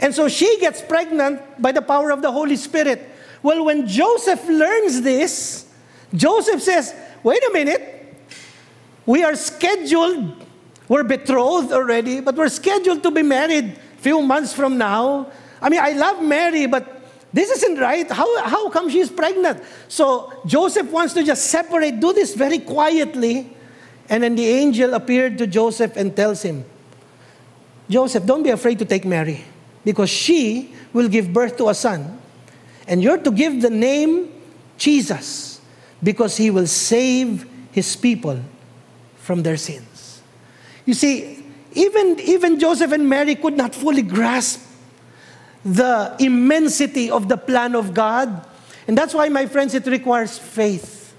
[0.00, 3.08] And so she gets pregnant by the power of the Holy Spirit.
[3.42, 5.66] Well, when Joseph learns this,
[6.14, 7.99] Joseph says, wait a minute,
[9.10, 10.46] we are scheduled,
[10.86, 15.26] we're betrothed already, but we're scheduled to be married a few months from now.
[15.60, 18.08] I mean, I love Mary, but this isn't right.
[18.08, 19.64] How, how come she's pregnant?
[19.88, 23.52] So Joseph wants to just separate, do this very quietly.
[24.08, 26.64] And then the angel appeared to Joseph and tells him,
[27.88, 29.42] Joseph, don't be afraid to take Mary,
[29.84, 32.20] because she will give birth to a son.
[32.86, 34.30] And you're to give the name
[34.78, 35.60] Jesus,
[36.00, 38.40] because he will save his people
[39.30, 40.22] from their sins.
[40.86, 41.38] You see,
[41.74, 44.60] even, even Joseph and Mary could not fully grasp
[45.64, 48.44] the immensity of the plan of God.
[48.88, 51.14] And that's why, my friends, it requires faith.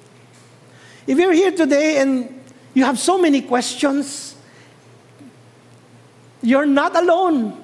[1.07, 2.43] If you're here today and
[2.73, 4.35] you have so many questions,
[6.41, 7.63] you're not alone.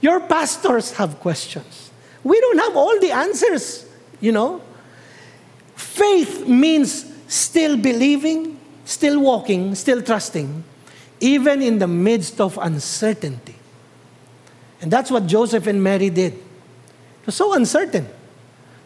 [0.00, 1.92] Your pastors have questions.
[2.24, 3.86] We don't have all the answers,
[4.20, 4.60] you know.
[5.76, 10.64] Faith means still believing, still walking, still trusting,
[11.20, 13.54] even in the midst of uncertainty.
[14.80, 16.34] And that's what Joseph and Mary did.
[16.34, 18.06] It was so uncertain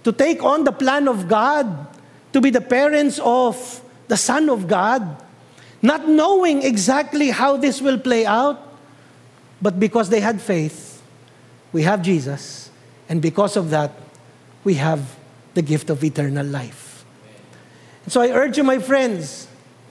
[0.04, 1.88] to take on the plan of God,
[2.32, 5.22] to be the parents of the Son of God,
[5.82, 8.78] not knowing exactly how this will play out,
[9.60, 11.02] but because they had faith,
[11.72, 12.70] we have Jesus,
[13.08, 13.90] and because of that,
[14.62, 15.16] we have
[15.54, 17.04] the gift of eternal life.
[18.04, 19.47] And so I urge you, my friends,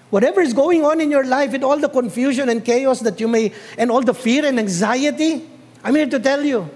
[0.10, 3.28] whatever is going on in your life, with all the confusion and chaos that you
[3.28, 5.48] may, and all the fear and anxiety,
[5.84, 6.70] I'm here to tell you,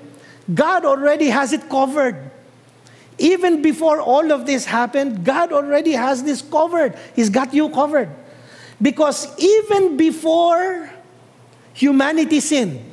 [0.53, 2.31] God already has it covered.
[3.17, 6.97] Even before all of this happened, God already has this covered.
[7.15, 8.09] He's got you covered.
[8.81, 10.89] Because even before
[11.73, 12.83] humanity sinned,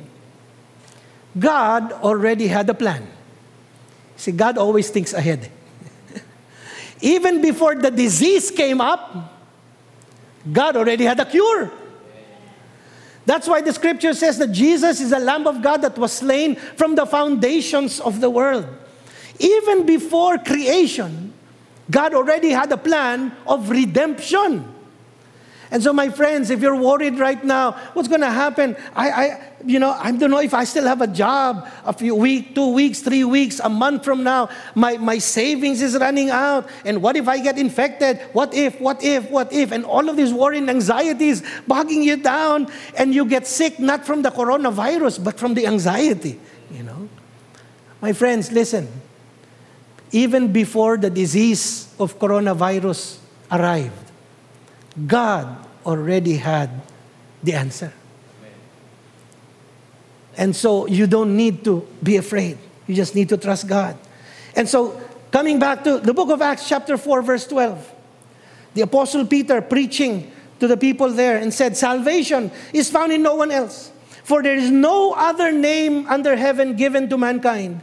[1.37, 3.07] God already had a plan.
[4.17, 5.49] See, God always thinks ahead.
[7.01, 9.38] even before the disease came up,
[10.51, 11.71] God already had a cure.
[13.25, 16.55] That's why the scripture says that Jesus is the Lamb of God that was slain
[16.55, 18.67] from the foundations of the world.
[19.37, 21.33] Even before creation,
[21.91, 24.73] God already had a plan of redemption.
[25.71, 28.75] And so, my friends, if you're worried right now, what's going to happen?
[28.95, 32.15] I, I, you know, I don't know if I still have a job a few
[32.15, 34.49] weeks, two weeks, three weeks, a month from now.
[34.73, 36.67] My, my savings is running out.
[36.85, 38.19] And what if I get infected?
[38.33, 39.71] What if, what if, what if?
[39.71, 42.71] And all of these worrying anxieties bogging you down.
[42.97, 46.39] And you get sick not from the coronavirus, but from the anxiety,
[46.71, 47.07] you know.
[48.01, 48.87] My friends, listen.
[50.11, 53.19] Even before the disease of coronavirus
[53.51, 54.08] arrived,
[55.07, 56.69] God already had
[57.43, 57.93] the answer.
[60.37, 62.57] And so you don't need to be afraid.
[62.87, 63.97] You just need to trust God.
[64.55, 64.99] And so,
[65.31, 67.93] coming back to the book of Acts, chapter 4, verse 12,
[68.73, 73.35] the Apostle Peter preaching to the people there and said, Salvation is found in no
[73.35, 73.91] one else,
[74.23, 77.81] for there is no other name under heaven given to mankind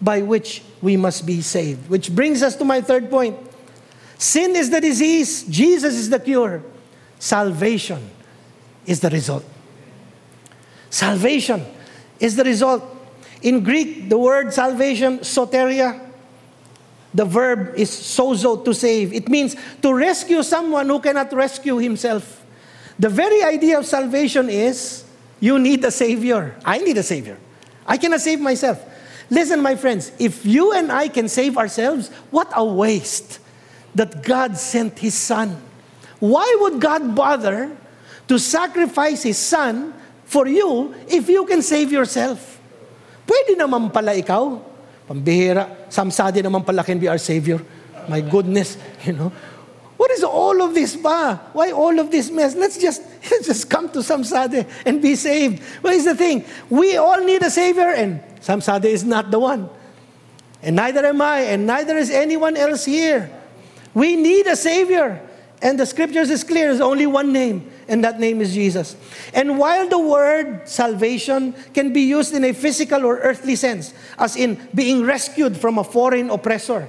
[0.00, 1.90] by which we must be saved.
[1.90, 3.36] Which brings us to my third point
[4.18, 6.62] Sin is the disease, Jesus is the cure.
[7.20, 8.10] Salvation
[8.84, 9.44] is the result.
[10.90, 11.64] Salvation
[12.18, 12.82] is the result.
[13.42, 16.04] In Greek, the word salvation, soteria,
[17.14, 19.12] the verb is sozo, to save.
[19.12, 22.44] It means to rescue someone who cannot rescue himself.
[22.98, 25.04] The very idea of salvation is
[25.38, 26.56] you need a savior.
[26.64, 27.38] I need a savior.
[27.86, 28.84] I cannot save myself.
[29.30, 33.38] Listen, my friends, if you and I can save ourselves, what a waste
[33.94, 35.56] that God sent His Son.
[36.18, 37.76] Why would God bother
[38.26, 42.58] to sacrifice His Son for you if you can save yourself?
[43.26, 44.60] Pwede naman pala ikaw.
[45.08, 45.88] Pambihira.
[45.88, 47.60] Samsadi naman pala can be our Savior.
[48.08, 49.32] My goodness, you know.
[49.98, 51.50] What is all of this ba?
[51.52, 52.54] Why all of this mess?
[52.54, 55.62] Let's just, let's just come to Samsade and be saved.
[55.82, 56.44] What is the thing?
[56.70, 59.68] We all need a Savior and Samsade is not the one.
[60.62, 63.30] And neither am I, and neither is anyone else here.
[63.98, 65.20] We need a Savior.
[65.60, 68.94] And the scriptures is clear there's only one name, and that name is Jesus.
[69.34, 74.36] And while the word salvation can be used in a physical or earthly sense, as
[74.36, 76.88] in being rescued from a foreign oppressor,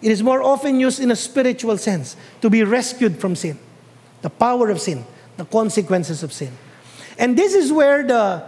[0.00, 3.58] it is more often used in a spiritual sense to be rescued from sin,
[4.22, 5.04] the power of sin,
[5.36, 6.56] the consequences of sin.
[7.18, 8.42] And this is where the,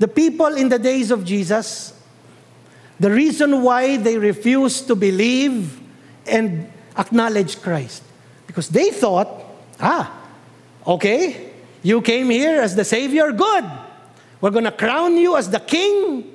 [0.00, 1.94] the people in the days of Jesus,
[2.98, 5.80] the reason why they refused to believe
[6.26, 8.02] and acknowledge Christ.
[8.46, 9.28] Because they thought,
[9.80, 10.12] ah,
[10.86, 11.50] okay,
[11.82, 13.64] you came here as the Savior, good.
[14.40, 16.30] We're going to crown you as the King,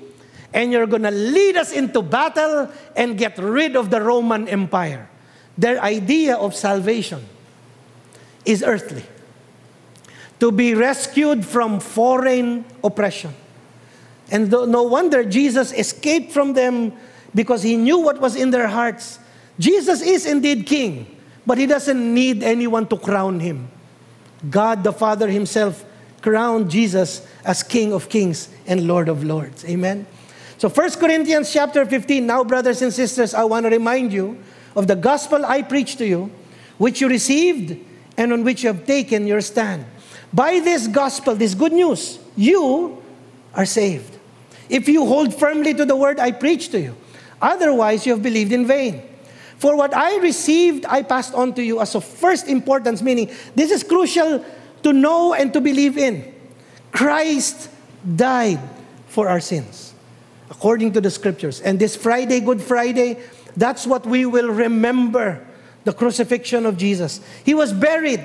[0.54, 5.10] and you're going to lead us into battle and get rid of the Roman Empire.
[5.58, 7.24] Their idea of salvation
[8.46, 9.04] is earthly
[10.40, 13.34] to be rescued from foreign oppression.
[14.32, 16.94] And no wonder Jesus escaped from them
[17.36, 19.20] because he knew what was in their hearts
[19.60, 21.06] Jesus is indeed king,
[21.46, 23.70] but he doesn't need anyone to crown him.
[24.50, 25.84] God the Father himself
[26.22, 29.66] crowned Jesus as King of kings and Lord of lords.
[29.66, 30.08] Amen.
[30.58, 34.42] So 1 Corinthians chapter 15, now brothers and sisters, I want to remind you
[34.76, 36.32] of the gospel I preached to you,
[36.78, 37.78] which you received
[38.18, 39.86] and on which you have taken your stand.
[40.34, 43.02] By this gospel, this good news, you
[43.56, 44.18] are saved.
[44.70, 46.96] If you hold firmly to the word I preach to you,
[47.42, 49.02] otherwise you have believed in vain.
[49.60, 53.72] For what I received, I passed on to you as of first importance, meaning this
[53.72, 54.44] is crucial
[54.84, 56.34] to know and to believe in.
[56.94, 57.70] Christ
[58.16, 58.62] died
[59.08, 59.94] for our sins,
[60.50, 61.60] according to the scriptures.
[61.60, 63.20] And this Friday, Good Friday,
[63.58, 65.46] that's what we will remember
[65.84, 67.20] the crucifixion of Jesus.
[67.44, 68.24] He was buried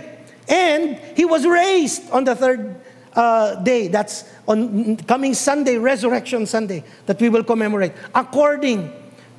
[0.49, 2.80] and he was raised on the third
[3.14, 3.89] uh, day.
[3.89, 8.93] That's on coming Sunday, Resurrection Sunday, that we will commemorate according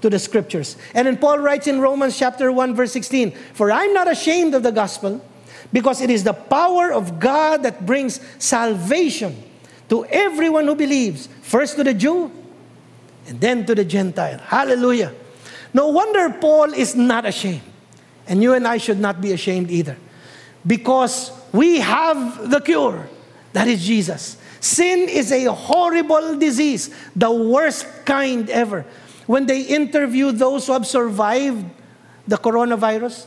[0.06, 0.78] to the scriptures.
[0.94, 4.62] And then Paul writes in Romans chapter 1, verse 16 For I'm not ashamed of
[4.62, 5.20] the gospel,
[5.74, 9.36] because it is the power of God that brings salvation
[9.90, 12.32] to everyone who believes, first to the Jew
[13.26, 14.38] and then to the Gentile.
[14.38, 15.12] Hallelujah.
[15.74, 17.64] No wonder Paul is not ashamed.
[18.28, 19.98] And you and I should not be ashamed either.
[20.68, 23.10] Because we have the cure.
[23.54, 24.38] That is Jesus.
[24.60, 28.86] Sin is a horrible disease, the worst kind ever.
[29.26, 31.66] When they interview those who have survived
[32.28, 33.26] the coronavirus,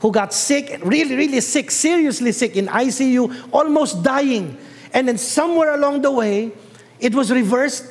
[0.00, 4.58] who got sick, really, really sick, seriously sick in ICU, almost dying.
[4.92, 6.52] And then somewhere along the way,
[7.00, 7.84] it was reversed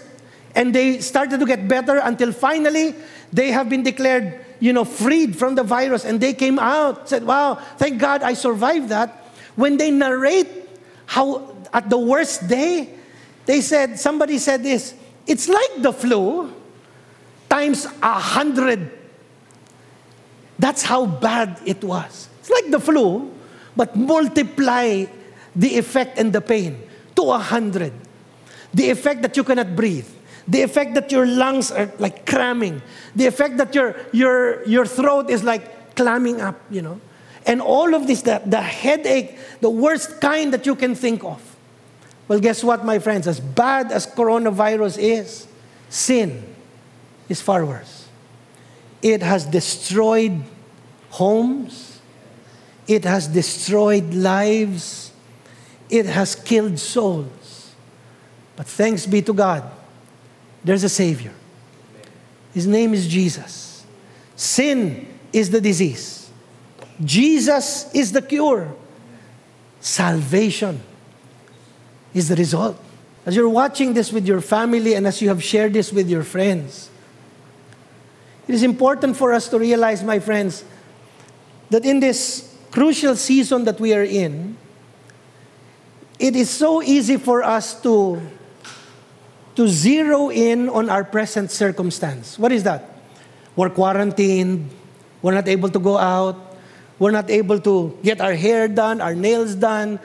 [0.56, 2.95] and they started to get better until finally
[3.34, 7.24] they have been declared, you know, freed from the virus and they came out, said,
[7.26, 9.26] wow, thank God I survived that.
[9.56, 10.47] When they narrate
[11.06, 12.89] how at the worst day,
[13.45, 14.93] they said, somebody said this,
[15.28, 16.53] it's like the flu
[17.56, 18.91] times a hundred
[20.58, 22.30] that's how bad it was.
[22.39, 23.32] It's like the flu,
[23.76, 25.06] but multiply
[25.56, 26.82] the effect and the pain
[27.16, 27.93] to a hundred.
[28.74, 30.08] The effect that you cannot breathe.
[30.47, 32.82] The effect that your lungs are like cramming.
[33.16, 37.01] The effect that your, your, your throat is like clamming up, you know.
[37.45, 41.41] And all of this, the, the headache, the worst kind that you can think of.
[42.28, 43.28] Well, guess what, my friends?
[43.28, 45.47] As bad as coronavirus is,
[45.89, 46.55] sin
[47.30, 48.07] is far worse.
[49.01, 50.43] It has destroyed
[51.09, 51.99] homes.
[52.88, 55.11] It has destroyed lives.
[55.89, 57.73] It has killed souls.
[58.55, 59.63] But thanks be to God,
[60.63, 61.34] there's a Savior.
[62.53, 63.86] His name is Jesus.
[64.36, 66.30] Sin is the disease,
[67.03, 68.73] Jesus is the cure.
[69.82, 70.82] Salvation
[72.11, 72.80] is the result.
[73.23, 76.23] As you're watching this with your family and as you have shared this with your
[76.23, 76.89] friends,
[78.47, 80.63] it is important for us to realize, my friends,
[81.69, 84.57] that in this crucial season that we are in,
[86.19, 88.21] it is so easy for us to,
[89.55, 92.37] to zero in on our present circumstance.
[92.37, 92.89] What is that?
[93.55, 94.69] We're quarantined,
[95.21, 96.57] we're not able to go out,
[96.99, 99.99] we're not able to get our hair done, our nails done,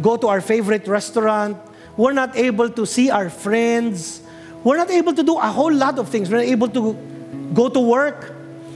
[0.00, 1.56] go to our favorite restaurant,
[1.96, 4.22] we're not able to see our friends,
[4.62, 6.30] we're not able to do a whole lot of things.
[6.30, 6.96] We're not able to
[7.54, 8.34] go to work,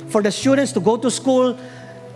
[0.08, 1.58] for the students to go to school.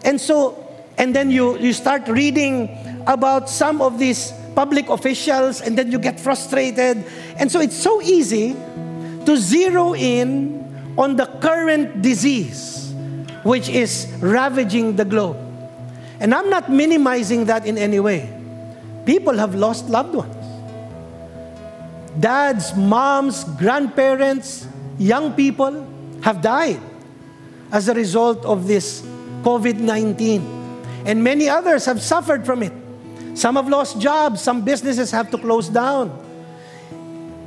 [0.05, 0.63] And so,
[0.99, 5.99] and then you, you start reading about some of these public officials, and then you
[5.99, 7.05] get frustrated.
[7.39, 8.55] And so it's so easy
[9.25, 12.95] to zero in on the current disease,
[13.43, 15.37] which is ravaging the globe.
[16.21, 18.33] And I'm not minimizing that in any way.
[19.05, 20.35] People have lost loved ones.
[22.19, 24.67] Dads, moms, grandparents,
[24.99, 25.86] young people
[26.27, 26.81] have died
[27.71, 29.01] as a result of this
[29.47, 30.43] COVID 19.
[31.07, 32.73] And many others have suffered from it.
[33.39, 36.11] Some have lost jobs, some businesses have to close down.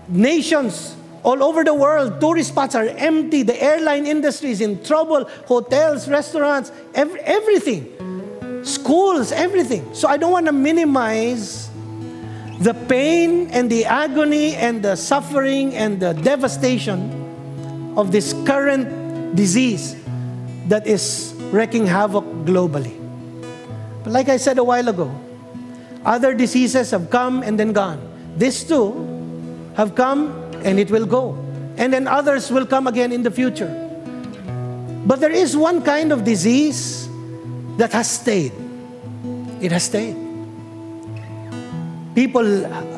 [0.07, 5.25] Nations all over the world, tourist spots are empty, the airline industry is in trouble,
[5.45, 8.63] hotels, restaurants, every, everything.
[8.63, 9.93] Schools, everything.
[9.93, 11.69] So I don't want to minimize
[12.59, 17.19] the pain and the agony and the suffering and the devastation
[17.97, 19.95] of this current disease
[20.67, 22.95] that is wreaking havoc globally.
[24.03, 25.09] But like I said a while ago,
[26.05, 27.99] other diseases have come and then gone.
[28.37, 28.93] This too
[29.75, 30.29] have come
[30.63, 31.37] and it will go.
[31.77, 33.71] And then others will come again in the future.
[35.05, 37.09] But there is one kind of disease
[37.77, 38.51] that has stayed.
[39.61, 40.15] It has stayed.
[42.15, 42.45] People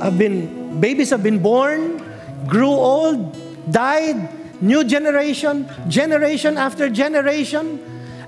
[0.02, 2.02] have been, babies have been born,
[2.48, 3.38] grew old,
[3.72, 4.30] died,
[4.62, 7.80] new generation, generation after generation.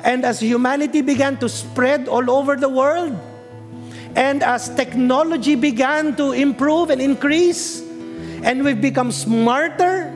[0.04, 3.18] And as humanity began to spread all over the world,
[4.18, 7.82] and as technology began to improve and increase,
[8.44, 10.12] and we've become smarter,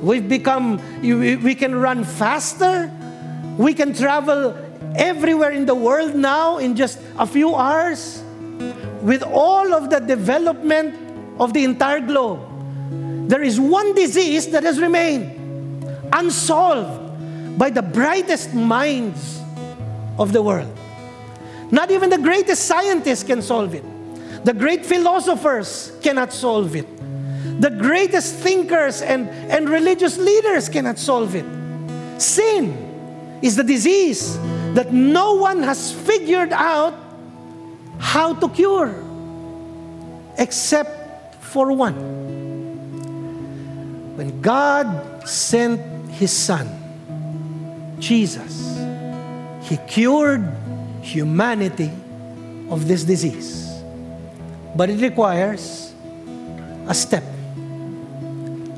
[0.00, 2.88] we've become, we can run faster,
[3.58, 4.56] we can travel
[4.94, 8.22] everywhere in the world now in just a few hours.
[9.02, 10.94] With all of the development
[11.40, 12.38] of the entire globe,
[13.28, 15.41] there is one disease that has remained
[16.12, 19.40] unsolved by the brightest minds
[20.18, 20.76] of the world.
[21.70, 23.84] Not even the greatest scientists can solve it.
[24.44, 26.86] The great philosophers cannot solve it.
[27.60, 31.44] The greatest thinkers and, and religious leaders cannot solve it.
[32.20, 34.38] Sin is the disease
[34.74, 36.94] that no one has figured out
[37.98, 38.94] how to cure
[40.38, 41.94] except for one.
[44.16, 46.68] When God sent His Son,
[47.98, 48.78] Jesus,
[49.62, 50.48] He cured
[51.02, 51.90] humanity
[52.70, 53.68] of this disease.
[54.74, 55.92] But it requires
[56.88, 57.24] a step,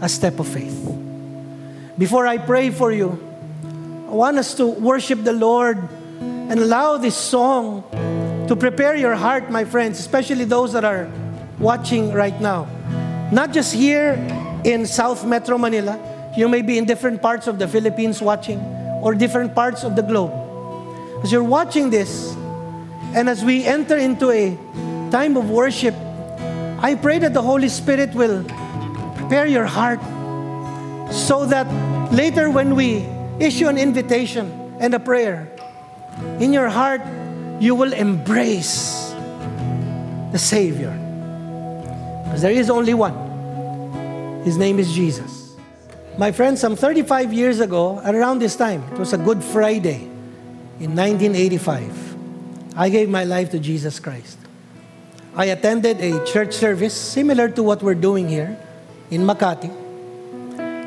[0.01, 0.81] a step of faith.
[1.97, 3.19] Before I pray for you,
[4.09, 5.79] I want us to worship the Lord
[6.21, 7.85] and allow this song
[8.49, 11.11] to prepare your heart, my friends, especially those that are
[11.59, 12.69] watching right now.
[13.33, 14.15] Not just here
[14.65, 15.99] in South Metro Manila,
[16.37, 18.59] you may be in different parts of the Philippines watching
[19.03, 20.33] or different parts of the globe.
[21.23, 22.35] As you're watching this,
[23.15, 24.57] and as we enter into a
[25.11, 25.95] time of worship,
[26.79, 28.45] I pray that the Holy Spirit will
[29.15, 30.01] prepare your heart
[31.13, 31.71] so that
[32.13, 33.07] later when we
[33.39, 35.49] issue an invitation and a prayer,
[36.41, 37.03] in your heart,
[37.61, 39.15] you will embrace
[40.33, 40.91] the Savior.
[42.25, 44.43] Because there is only one.
[44.45, 45.44] His name is Jesus.
[46.17, 50.05] My friends, some 35 years ago, around this time, it was a Good Friday
[50.79, 54.39] in 1985, I gave my life to Jesus Christ.
[55.35, 58.57] I attended a church service similar to what we're doing here
[59.11, 59.71] in Makati.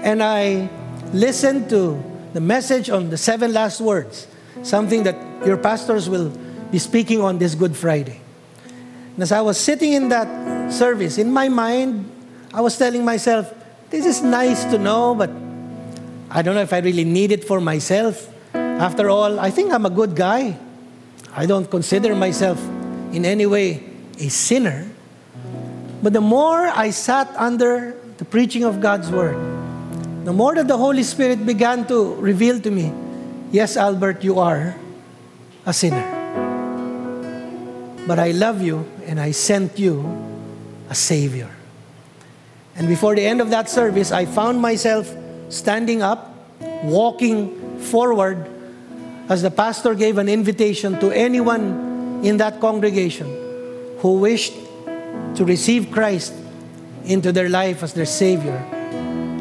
[0.02, 0.70] And I
[1.12, 2.02] listened to
[2.32, 4.28] the message on the seven last words,
[4.64, 6.30] something that your pastors will
[6.72, 8.22] be speaking on this Good Friday.
[9.16, 12.10] And as I was sitting in that service, in my mind,
[12.54, 13.54] I was telling myself,
[13.90, 15.30] this is nice to know, but
[16.30, 18.28] I don't know if I really need it for myself.
[18.54, 20.58] After all, I think I'm a good guy.
[21.34, 22.62] I don't consider myself
[23.14, 23.84] in any way
[24.20, 24.88] a sinner.
[26.04, 29.38] But the more I sat under the preaching of God's word,
[30.26, 32.92] the more that the Holy Spirit began to reveal to me,
[33.52, 34.76] yes, Albert, you are
[35.66, 36.06] a sinner.
[38.06, 40.04] But I love you and I sent you
[40.90, 41.57] a Savior.
[42.78, 45.12] And before the end of that service, I found myself
[45.50, 46.34] standing up,
[46.84, 48.50] walking forward,
[49.30, 53.28] as the pastor gave an invitation to anyone in that congregation
[54.00, 54.54] who wished
[55.36, 56.34] to receive Christ
[57.06, 58.58] into their life as their Savior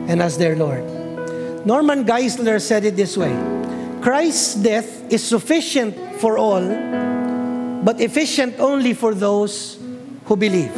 [0.09, 0.85] and as their Lord.
[1.67, 3.35] Norman Geisler said it this way
[4.01, 6.63] Christ's death is sufficient for all
[7.87, 9.79] but efficient only for those
[10.25, 10.75] who believe.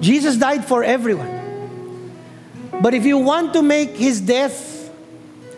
[0.00, 1.39] Jesus died for everyone.
[2.80, 4.90] But if you want to make his death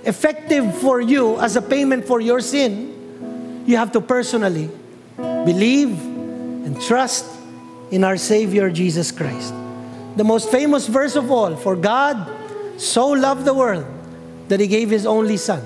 [0.04, 4.68] effective for you as a payment for your sin, you have to personally
[5.16, 7.26] believe and trust
[7.90, 9.54] in our Savior Jesus Christ.
[10.16, 12.28] The most famous verse of all For God
[12.80, 13.86] so loved the world
[14.48, 15.64] that he gave his only Son.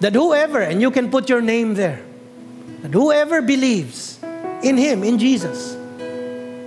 [0.00, 2.02] That whoever, and you can put your name there,
[2.82, 4.18] and whoever believes
[4.62, 5.76] in him, in Jesus,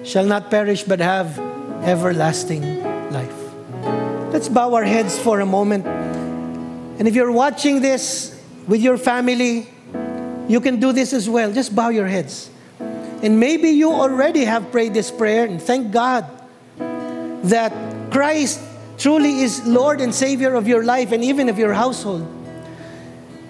[0.08, 1.38] shall not perish but have
[1.84, 2.95] everlasting.
[4.36, 5.88] Let's bow our heads for a moment.
[5.88, 9.66] And if you're watching this with your family,
[10.50, 11.54] you can do this as well.
[11.54, 12.50] Just bow your heads.
[13.24, 16.26] And maybe you already have prayed this prayer, and thank God
[17.44, 17.72] that
[18.12, 18.60] Christ
[18.98, 22.28] truly is Lord and Savior of your life and even of your household.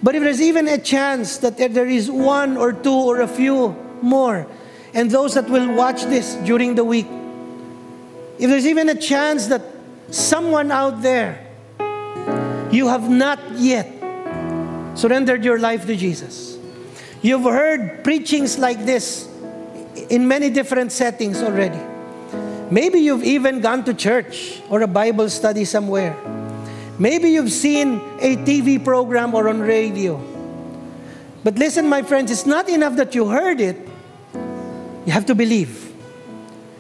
[0.04, 3.70] But if there's even a chance that there is one or two or a few
[4.04, 4.46] more,
[4.94, 7.08] and those that will watch this during the week,
[8.38, 9.64] if there's even a chance that
[10.10, 11.46] someone out there,
[12.72, 13.88] you have not yet
[14.96, 16.58] surrendered your life to Jesus.
[17.22, 19.28] You've heard preachings like this
[20.10, 21.80] in many different settings already.
[22.70, 26.16] Maybe you've even gone to church or a Bible study somewhere.
[26.98, 30.22] Maybe you've seen a TV program or on radio.
[31.44, 33.78] But listen, my friends, it's not enough that you heard it.
[35.06, 35.86] You have to believe.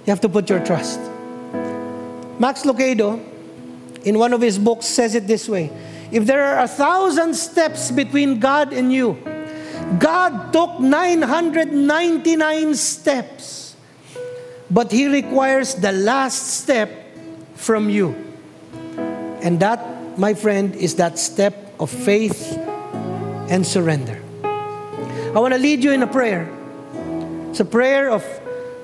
[0.06, 1.00] You have to put your trust.
[2.40, 3.24] Max Lucado,
[4.04, 5.72] in one of his books, says it this way
[6.12, 9.18] If there are a thousand steps between God and you,
[10.00, 13.76] God took 999 steps,
[14.72, 16.90] but He requires the last step
[17.56, 18.16] from you.
[19.42, 22.58] And that my friend, is that step of faith
[23.50, 24.22] and surrender.
[24.44, 26.50] I want to lead you in a prayer.
[27.50, 28.24] It's a prayer of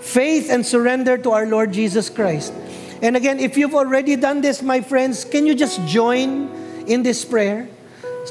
[0.02, 2.54] faith and surrender to our Lord Jesus Christ.
[3.02, 6.50] And again, if you've already done this, my friends, can you just join
[6.88, 7.68] in this prayer?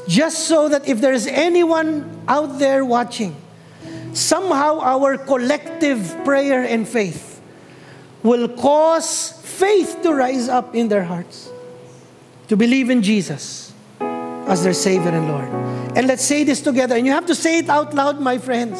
[0.07, 3.35] Just so that if there is anyone out there watching,
[4.13, 7.41] somehow our collective prayer and faith
[8.23, 11.51] will cause faith to rise up in their hearts
[12.51, 15.47] to believe in Jesus as their Savior and Lord.
[15.95, 16.97] And let's say this together.
[16.97, 18.77] And you have to say it out loud, my friends.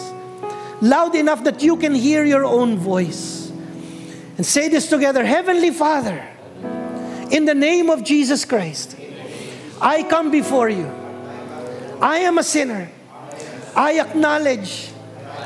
[0.81, 3.40] Loud enough that you can hear your own voice.
[4.41, 6.27] And say this together Heavenly Father,
[7.29, 8.97] in the name of Jesus Christ,
[9.79, 10.87] I come before you.
[12.01, 12.89] I am a sinner.
[13.75, 14.89] I acknowledge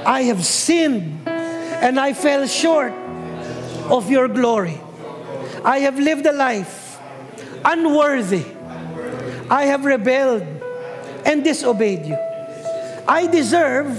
[0.05, 2.93] I have sinned and I fell short
[3.91, 4.79] of your glory.
[5.65, 6.97] I have lived a life
[7.65, 8.45] unworthy.
[9.49, 10.47] I have rebelled
[11.25, 12.17] and disobeyed you.
[13.05, 13.91] I deserve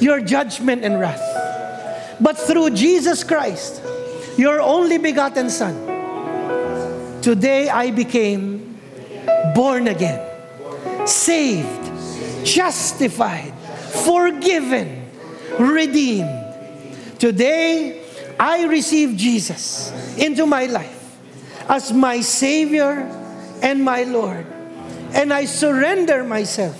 [0.00, 1.20] your judgment and wrath.
[2.22, 3.82] But through Jesus Christ,
[4.36, 5.74] your only begotten Son,
[7.22, 8.78] today I became
[9.54, 10.20] born again,
[11.06, 13.52] saved, justified,
[14.04, 15.06] forgiven,
[15.58, 16.40] redeemed.
[17.18, 18.02] Today,
[18.38, 21.16] I receive Jesus into my life
[21.68, 23.08] as my Savior
[23.62, 24.46] and my Lord.
[25.14, 26.76] And I surrender myself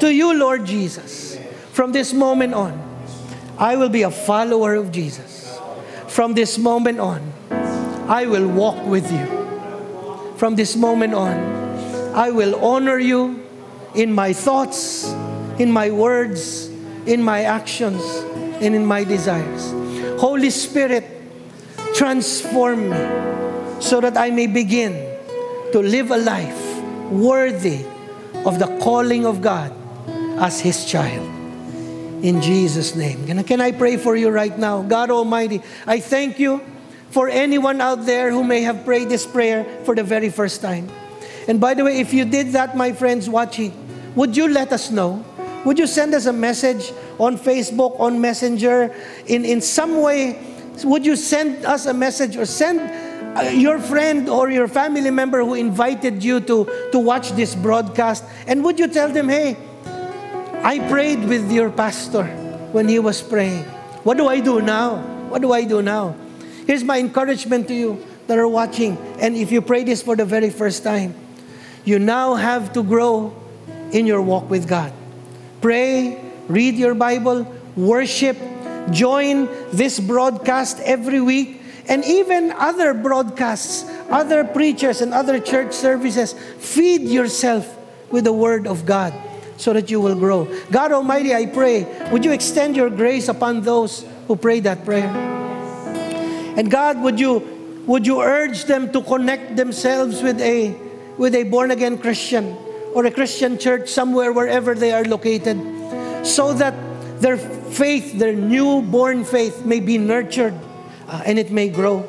[0.00, 1.36] to you, Lord Jesus.
[1.72, 2.72] From this moment on,
[3.58, 5.35] I will be a follower of Jesus.
[6.16, 7.20] From this moment on,
[8.08, 9.26] I will walk with you.
[10.38, 11.36] From this moment on,
[12.14, 13.44] I will honor you
[13.94, 15.12] in my thoughts,
[15.58, 16.68] in my words,
[17.04, 18.00] in my actions,
[18.64, 19.70] and in my desires.
[20.18, 21.04] Holy Spirit,
[21.92, 24.96] transform me so that I may begin
[25.72, 26.80] to live a life
[27.12, 27.84] worthy
[28.46, 29.70] of the calling of God
[30.40, 31.35] as His child.
[32.22, 33.26] In Jesus' name.
[33.44, 34.82] Can I pray for you right now?
[34.82, 36.60] God Almighty, I thank you
[37.10, 40.88] for anyone out there who may have prayed this prayer for the very first time.
[41.46, 43.72] And by the way, if you did that, my friends watching,
[44.16, 45.24] would you let us know?
[45.64, 48.94] Would you send us a message on Facebook, on Messenger,
[49.26, 50.38] in, in some way?
[50.84, 52.80] Would you send us a message or send
[53.36, 58.24] uh, your friend or your family member who invited you to, to watch this broadcast,
[58.46, 59.56] and would you tell them, hey,
[60.62, 62.24] I prayed with your pastor
[62.72, 63.64] when he was praying.
[64.04, 64.98] What do I do now?
[65.28, 66.14] What do I do now?
[66.66, 70.24] Here's my encouragement to you that are watching, and if you pray this for the
[70.24, 71.14] very first time,
[71.84, 73.34] you now have to grow
[73.92, 74.92] in your walk with God.
[75.60, 77.46] Pray, read your Bible,
[77.76, 78.36] worship,
[78.90, 86.34] join this broadcast every week and even other broadcasts, other preachers, and other church services.
[86.58, 87.76] Feed yourself
[88.10, 89.14] with the Word of God
[89.56, 90.46] so that you will grow.
[90.70, 95.08] God Almighty, I pray, would you extend your grace upon those who pray that prayer?
[96.56, 97.54] And God, would you
[97.86, 100.74] would you urge them to connect themselves with a
[101.16, 102.56] with a born again Christian
[102.94, 105.60] or a Christian church somewhere wherever they are located
[106.26, 106.74] so that
[107.20, 110.54] their faith, their newborn faith may be nurtured
[111.08, 112.08] uh, and it may grow.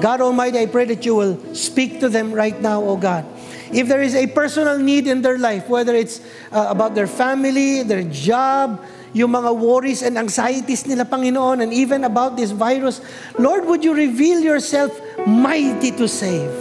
[0.00, 3.26] God Almighty, I pray that you will speak to them right now, oh God.
[3.72, 6.20] If there is a personal need in their life, whether it's
[6.52, 12.04] uh, about their family, their job, yung mga worries and anxieties nila, Panginoon, and even
[12.04, 13.00] about this virus,
[13.38, 14.92] Lord, would you reveal yourself
[15.26, 16.52] mighty to save?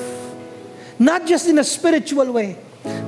[0.99, 2.57] Not just in a spiritual way,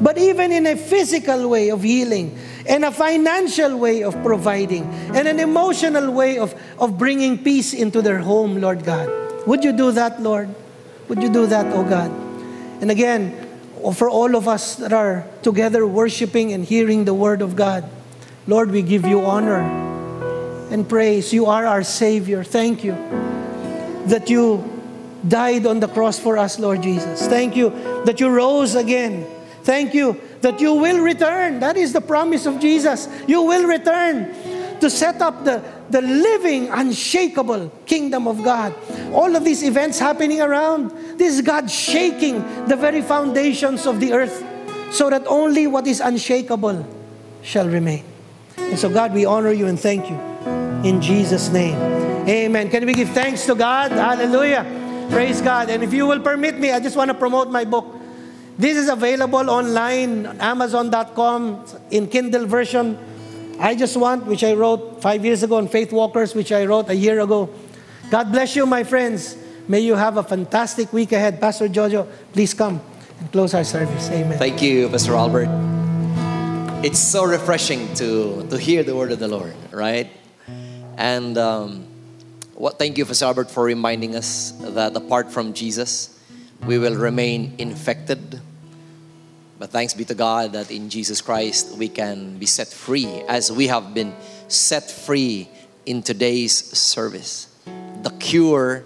[0.01, 2.37] but even in a physical way of healing
[2.67, 4.83] and a financial way of providing
[5.15, 9.09] and an emotional way of, of bringing peace into their home, Lord God.
[9.47, 10.49] Would you do that, Lord?
[11.09, 12.11] Would you do that, O God?
[12.81, 13.35] And again,
[13.91, 17.83] for all of us that are together worshiping and hearing the word of God,
[18.47, 19.61] Lord, we give you honor
[20.71, 21.33] and praise.
[21.33, 22.43] You are our Savior.
[22.43, 22.93] Thank you
[24.07, 24.63] that you
[25.27, 27.27] died on the cross for us, Lord Jesus.
[27.27, 27.69] Thank you
[28.05, 29.25] that you rose again.
[29.63, 31.59] Thank you that you will return.
[31.59, 33.07] That is the promise of Jesus.
[33.27, 34.33] You will return
[34.83, 38.75] to set up the, the living, unshakable kingdom of God.
[39.13, 44.11] All of these events happening around, this is God shaking the very foundations of the
[44.11, 44.43] earth
[44.91, 46.85] so that only what is unshakable
[47.41, 48.03] shall remain.
[48.57, 50.19] And so, God, we honor you and thank you.
[50.83, 51.79] In Jesus' name.
[52.27, 52.69] Amen.
[52.69, 53.93] Can we give thanks to God?
[53.93, 54.67] Hallelujah.
[55.09, 55.69] Praise God.
[55.69, 57.87] And if you will permit me, I just want to promote my book.
[58.57, 62.99] This is available online, on Amazon.com, in Kindle version.
[63.59, 66.89] I Just Want, which I wrote five years ago, and Faith Walkers, which I wrote
[66.89, 67.49] a year ago.
[68.09, 69.37] God bless you, my friends.
[69.67, 71.39] May you have a fantastic week ahead.
[71.39, 72.81] Pastor Jojo, please come
[73.19, 74.09] and close our service.
[74.09, 74.37] Amen.
[74.37, 75.47] Thank you, Pastor Albert.
[76.83, 80.09] It's so refreshing to, to hear the word of the Lord, right?
[80.97, 81.87] And um,
[82.55, 86.19] What, thank you, Pastor Albert, for reminding us that apart from Jesus,
[86.67, 88.41] we will remain infected.
[89.63, 93.47] But thanks be to God that in Jesus Christ we can be set free as
[93.47, 94.11] we have been
[94.51, 95.47] set free
[95.87, 97.47] in today's service.
[98.03, 98.83] The cure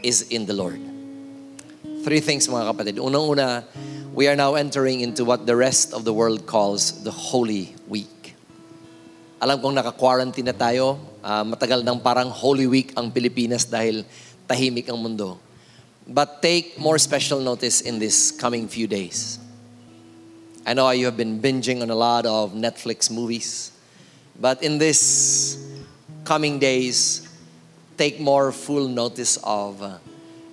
[0.00, 0.80] is in the Lord.
[2.08, 2.96] Three things mga kapatid.
[2.96, 3.68] Unang-una,
[4.16, 8.32] we are now entering into what the rest of the world calls the Holy Week.
[9.44, 11.04] Alam kong naka-quarantine na tayo.
[11.20, 14.08] Uh, matagal nang parang Holy Week ang Pilipinas dahil
[14.48, 15.36] tahimik ang mundo.
[16.08, 19.43] But take more special notice in this coming few days.
[20.66, 23.72] I know you have been binging on a lot of Netflix movies.
[24.40, 25.62] But in this
[26.24, 27.28] coming days,
[27.96, 29.98] take more full notice of uh,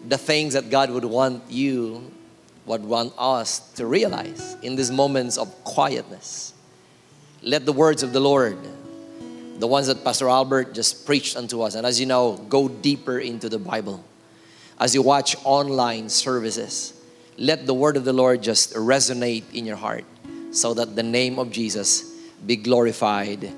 [0.08, 2.12] the things that God would want you,
[2.66, 6.54] would want us to realize in these moments of quietness.
[7.42, 8.58] Let the words of the Lord
[9.62, 11.76] the ones that Pastor Albert just preached unto us.
[11.76, 14.04] And as you know, go deeper into the Bible.
[14.80, 17.00] As you watch online services,
[17.42, 20.06] let the word of the Lord just resonate in your heart
[20.52, 22.14] so that the name of Jesus
[22.46, 23.52] be glorified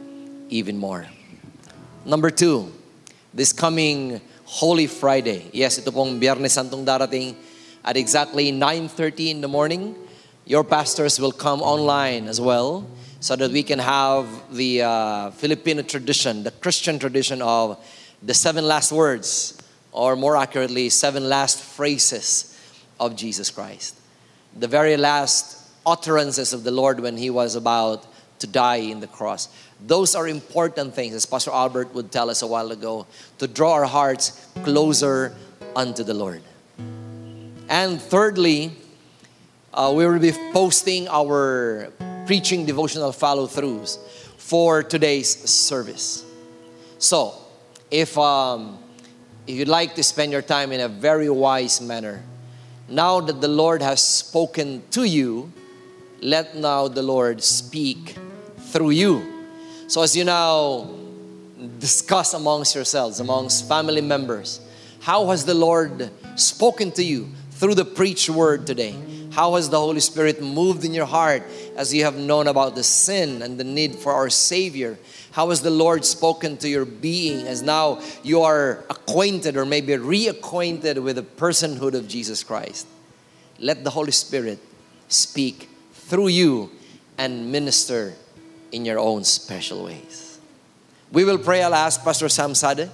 [0.47, 1.05] even more.
[2.05, 2.71] Number two,
[3.33, 5.49] this coming Holy Friday.
[5.51, 7.35] Yes, ito pong Biyernes Santong darating
[7.83, 9.95] at exactly 9.30 in the morning.
[10.45, 12.87] Your pastors will come online as well
[13.19, 17.75] so that we can have the uh, Filipino tradition, the Christian tradition of
[18.23, 19.59] the seven last words,
[19.91, 22.52] or more accurately, seven last phrases
[23.05, 23.95] of Jesus Christ.
[24.57, 28.05] The very last utterances of the Lord when he was about
[28.39, 29.49] to die in the cross.
[29.85, 33.05] Those are important things, as Pastor Albert would tell us a while ago,
[33.39, 35.35] to draw our hearts closer
[35.75, 36.41] unto the Lord.
[37.69, 38.71] And thirdly,
[39.73, 41.91] uh, we will be posting our
[42.25, 43.97] preaching devotional follow throughs
[44.37, 46.23] for today's service.
[46.99, 47.33] So,
[47.89, 48.77] if, um,
[49.47, 52.23] if you'd like to spend your time in a very wise manner,
[52.93, 55.51] now that the Lord has spoken to you,
[56.21, 58.15] let now the Lord speak
[58.57, 59.45] through you.
[59.87, 60.89] So, as you now
[61.79, 64.61] discuss amongst yourselves, amongst family members,
[65.01, 68.95] how has the Lord spoken to you through the preached word today?
[69.33, 71.41] How has the Holy Spirit moved in your heart
[71.75, 74.99] as you have known about the sin and the need for our Savior?
[75.31, 79.93] How has the Lord spoken to your being as now you are acquainted or maybe
[79.93, 82.85] reacquainted with the personhood of Jesus Christ?
[83.57, 84.59] Let the Holy Spirit
[85.07, 86.69] speak through you
[87.17, 88.13] and minister
[88.71, 90.37] in your own special ways.
[91.11, 91.63] We will pray.
[91.63, 92.91] I'll ask Pastor Sam Sade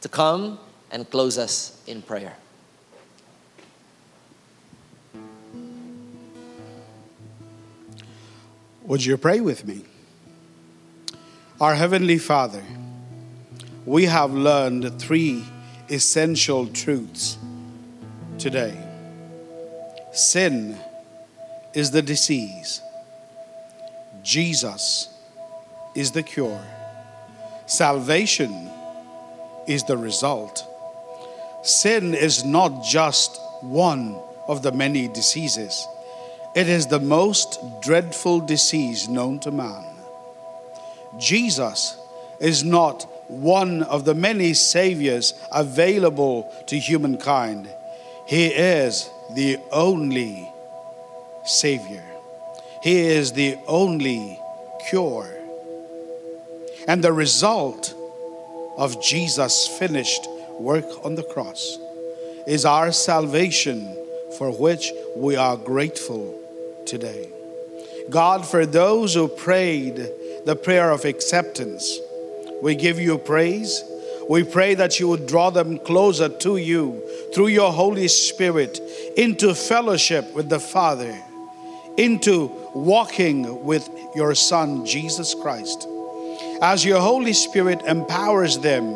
[0.00, 0.58] to come
[0.90, 2.34] and close us in prayer.
[8.90, 9.82] Would you pray with me?
[11.60, 12.64] Our Heavenly Father,
[13.86, 15.44] we have learned three
[15.88, 17.38] essential truths
[18.36, 18.76] today.
[20.12, 20.76] Sin
[21.72, 22.82] is the disease,
[24.24, 25.16] Jesus
[25.94, 26.60] is the cure,
[27.66, 28.68] salvation
[29.68, 30.66] is the result.
[31.62, 34.18] Sin is not just one
[34.48, 35.86] of the many diseases
[36.54, 39.84] it is the most dreadful disease known to man.
[41.18, 41.96] Jesus
[42.40, 47.68] is not one of the many saviors available to humankind.
[48.26, 50.50] He is the only
[51.44, 52.02] savior.
[52.82, 54.40] He is the only
[54.88, 55.30] cure.
[56.88, 57.94] And the result
[58.76, 60.26] of Jesus' finished
[60.58, 61.78] work on the cross
[62.46, 63.96] is our salvation
[64.36, 66.39] for which we are grateful
[66.86, 67.30] today.
[68.10, 69.96] God, for those who prayed
[70.44, 71.98] the prayer of acceptance,
[72.62, 73.84] we give you praise.
[74.28, 77.02] We pray that you would draw them closer to you
[77.34, 78.80] through your Holy Spirit
[79.16, 81.16] into fellowship with the Father,
[81.96, 85.86] into walking with your Son, Jesus Christ.
[86.62, 88.92] As your Holy Spirit empowers them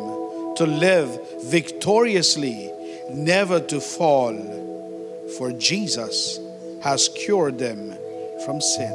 [0.55, 2.71] to live victoriously,
[3.09, 4.33] never to fall,
[5.37, 6.39] for Jesus
[6.85, 7.97] has cured them
[8.45, 8.91] from sin.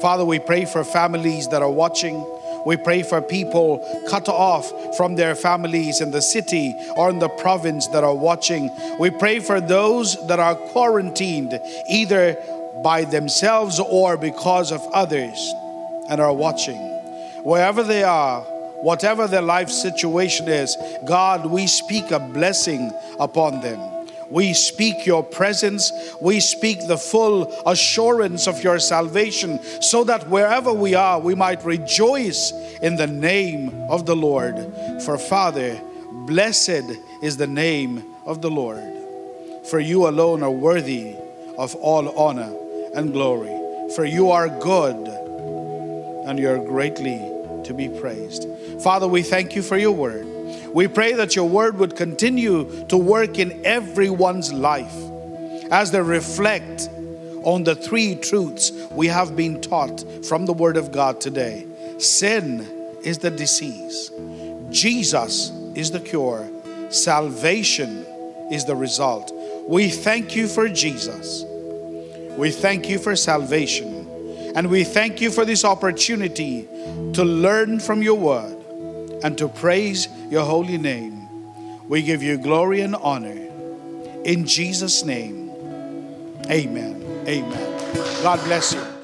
[0.00, 2.24] Father, we pray for families that are watching.
[2.64, 7.28] We pray for people cut off from their families in the city or in the
[7.28, 8.70] province that are watching.
[8.98, 12.38] We pray for those that are quarantined either
[12.82, 15.52] by themselves or because of others
[16.08, 16.80] and are watching.
[17.44, 18.40] Wherever they are,
[18.80, 22.90] whatever their life situation is, God, we speak a blessing
[23.20, 23.95] upon them.
[24.30, 25.92] We speak your presence.
[26.20, 31.64] We speak the full assurance of your salvation so that wherever we are, we might
[31.64, 32.52] rejoice
[32.82, 34.56] in the name of the Lord.
[35.04, 35.80] For Father,
[36.26, 36.90] Blessed
[37.22, 38.82] is the name of the Lord,
[39.70, 41.14] for you alone are worthy
[41.56, 42.52] of all honor
[42.94, 43.54] and glory.
[43.94, 45.06] For you are good
[46.26, 47.18] and you are greatly
[47.62, 48.48] to be praised.
[48.82, 50.26] Father, we thank you for your word.
[50.76, 54.94] We pray that your word would continue to work in everyone's life
[55.70, 56.90] as they reflect
[57.44, 61.66] on the three truths we have been taught from the word of God today.
[61.96, 62.60] Sin
[63.02, 64.10] is the disease,
[64.68, 66.46] Jesus is the cure,
[66.90, 68.04] salvation
[68.52, 69.32] is the result.
[69.66, 71.42] We thank you for Jesus.
[72.36, 74.52] We thank you for salvation.
[74.54, 76.68] And we thank you for this opportunity
[77.14, 78.55] to learn from your word
[79.22, 81.28] and to praise your holy name.
[81.88, 83.36] We give you glory and honor.
[84.24, 85.50] In Jesus' name,
[86.50, 87.24] amen.
[87.26, 88.22] Amen.
[88.22, 88.95] God bless you.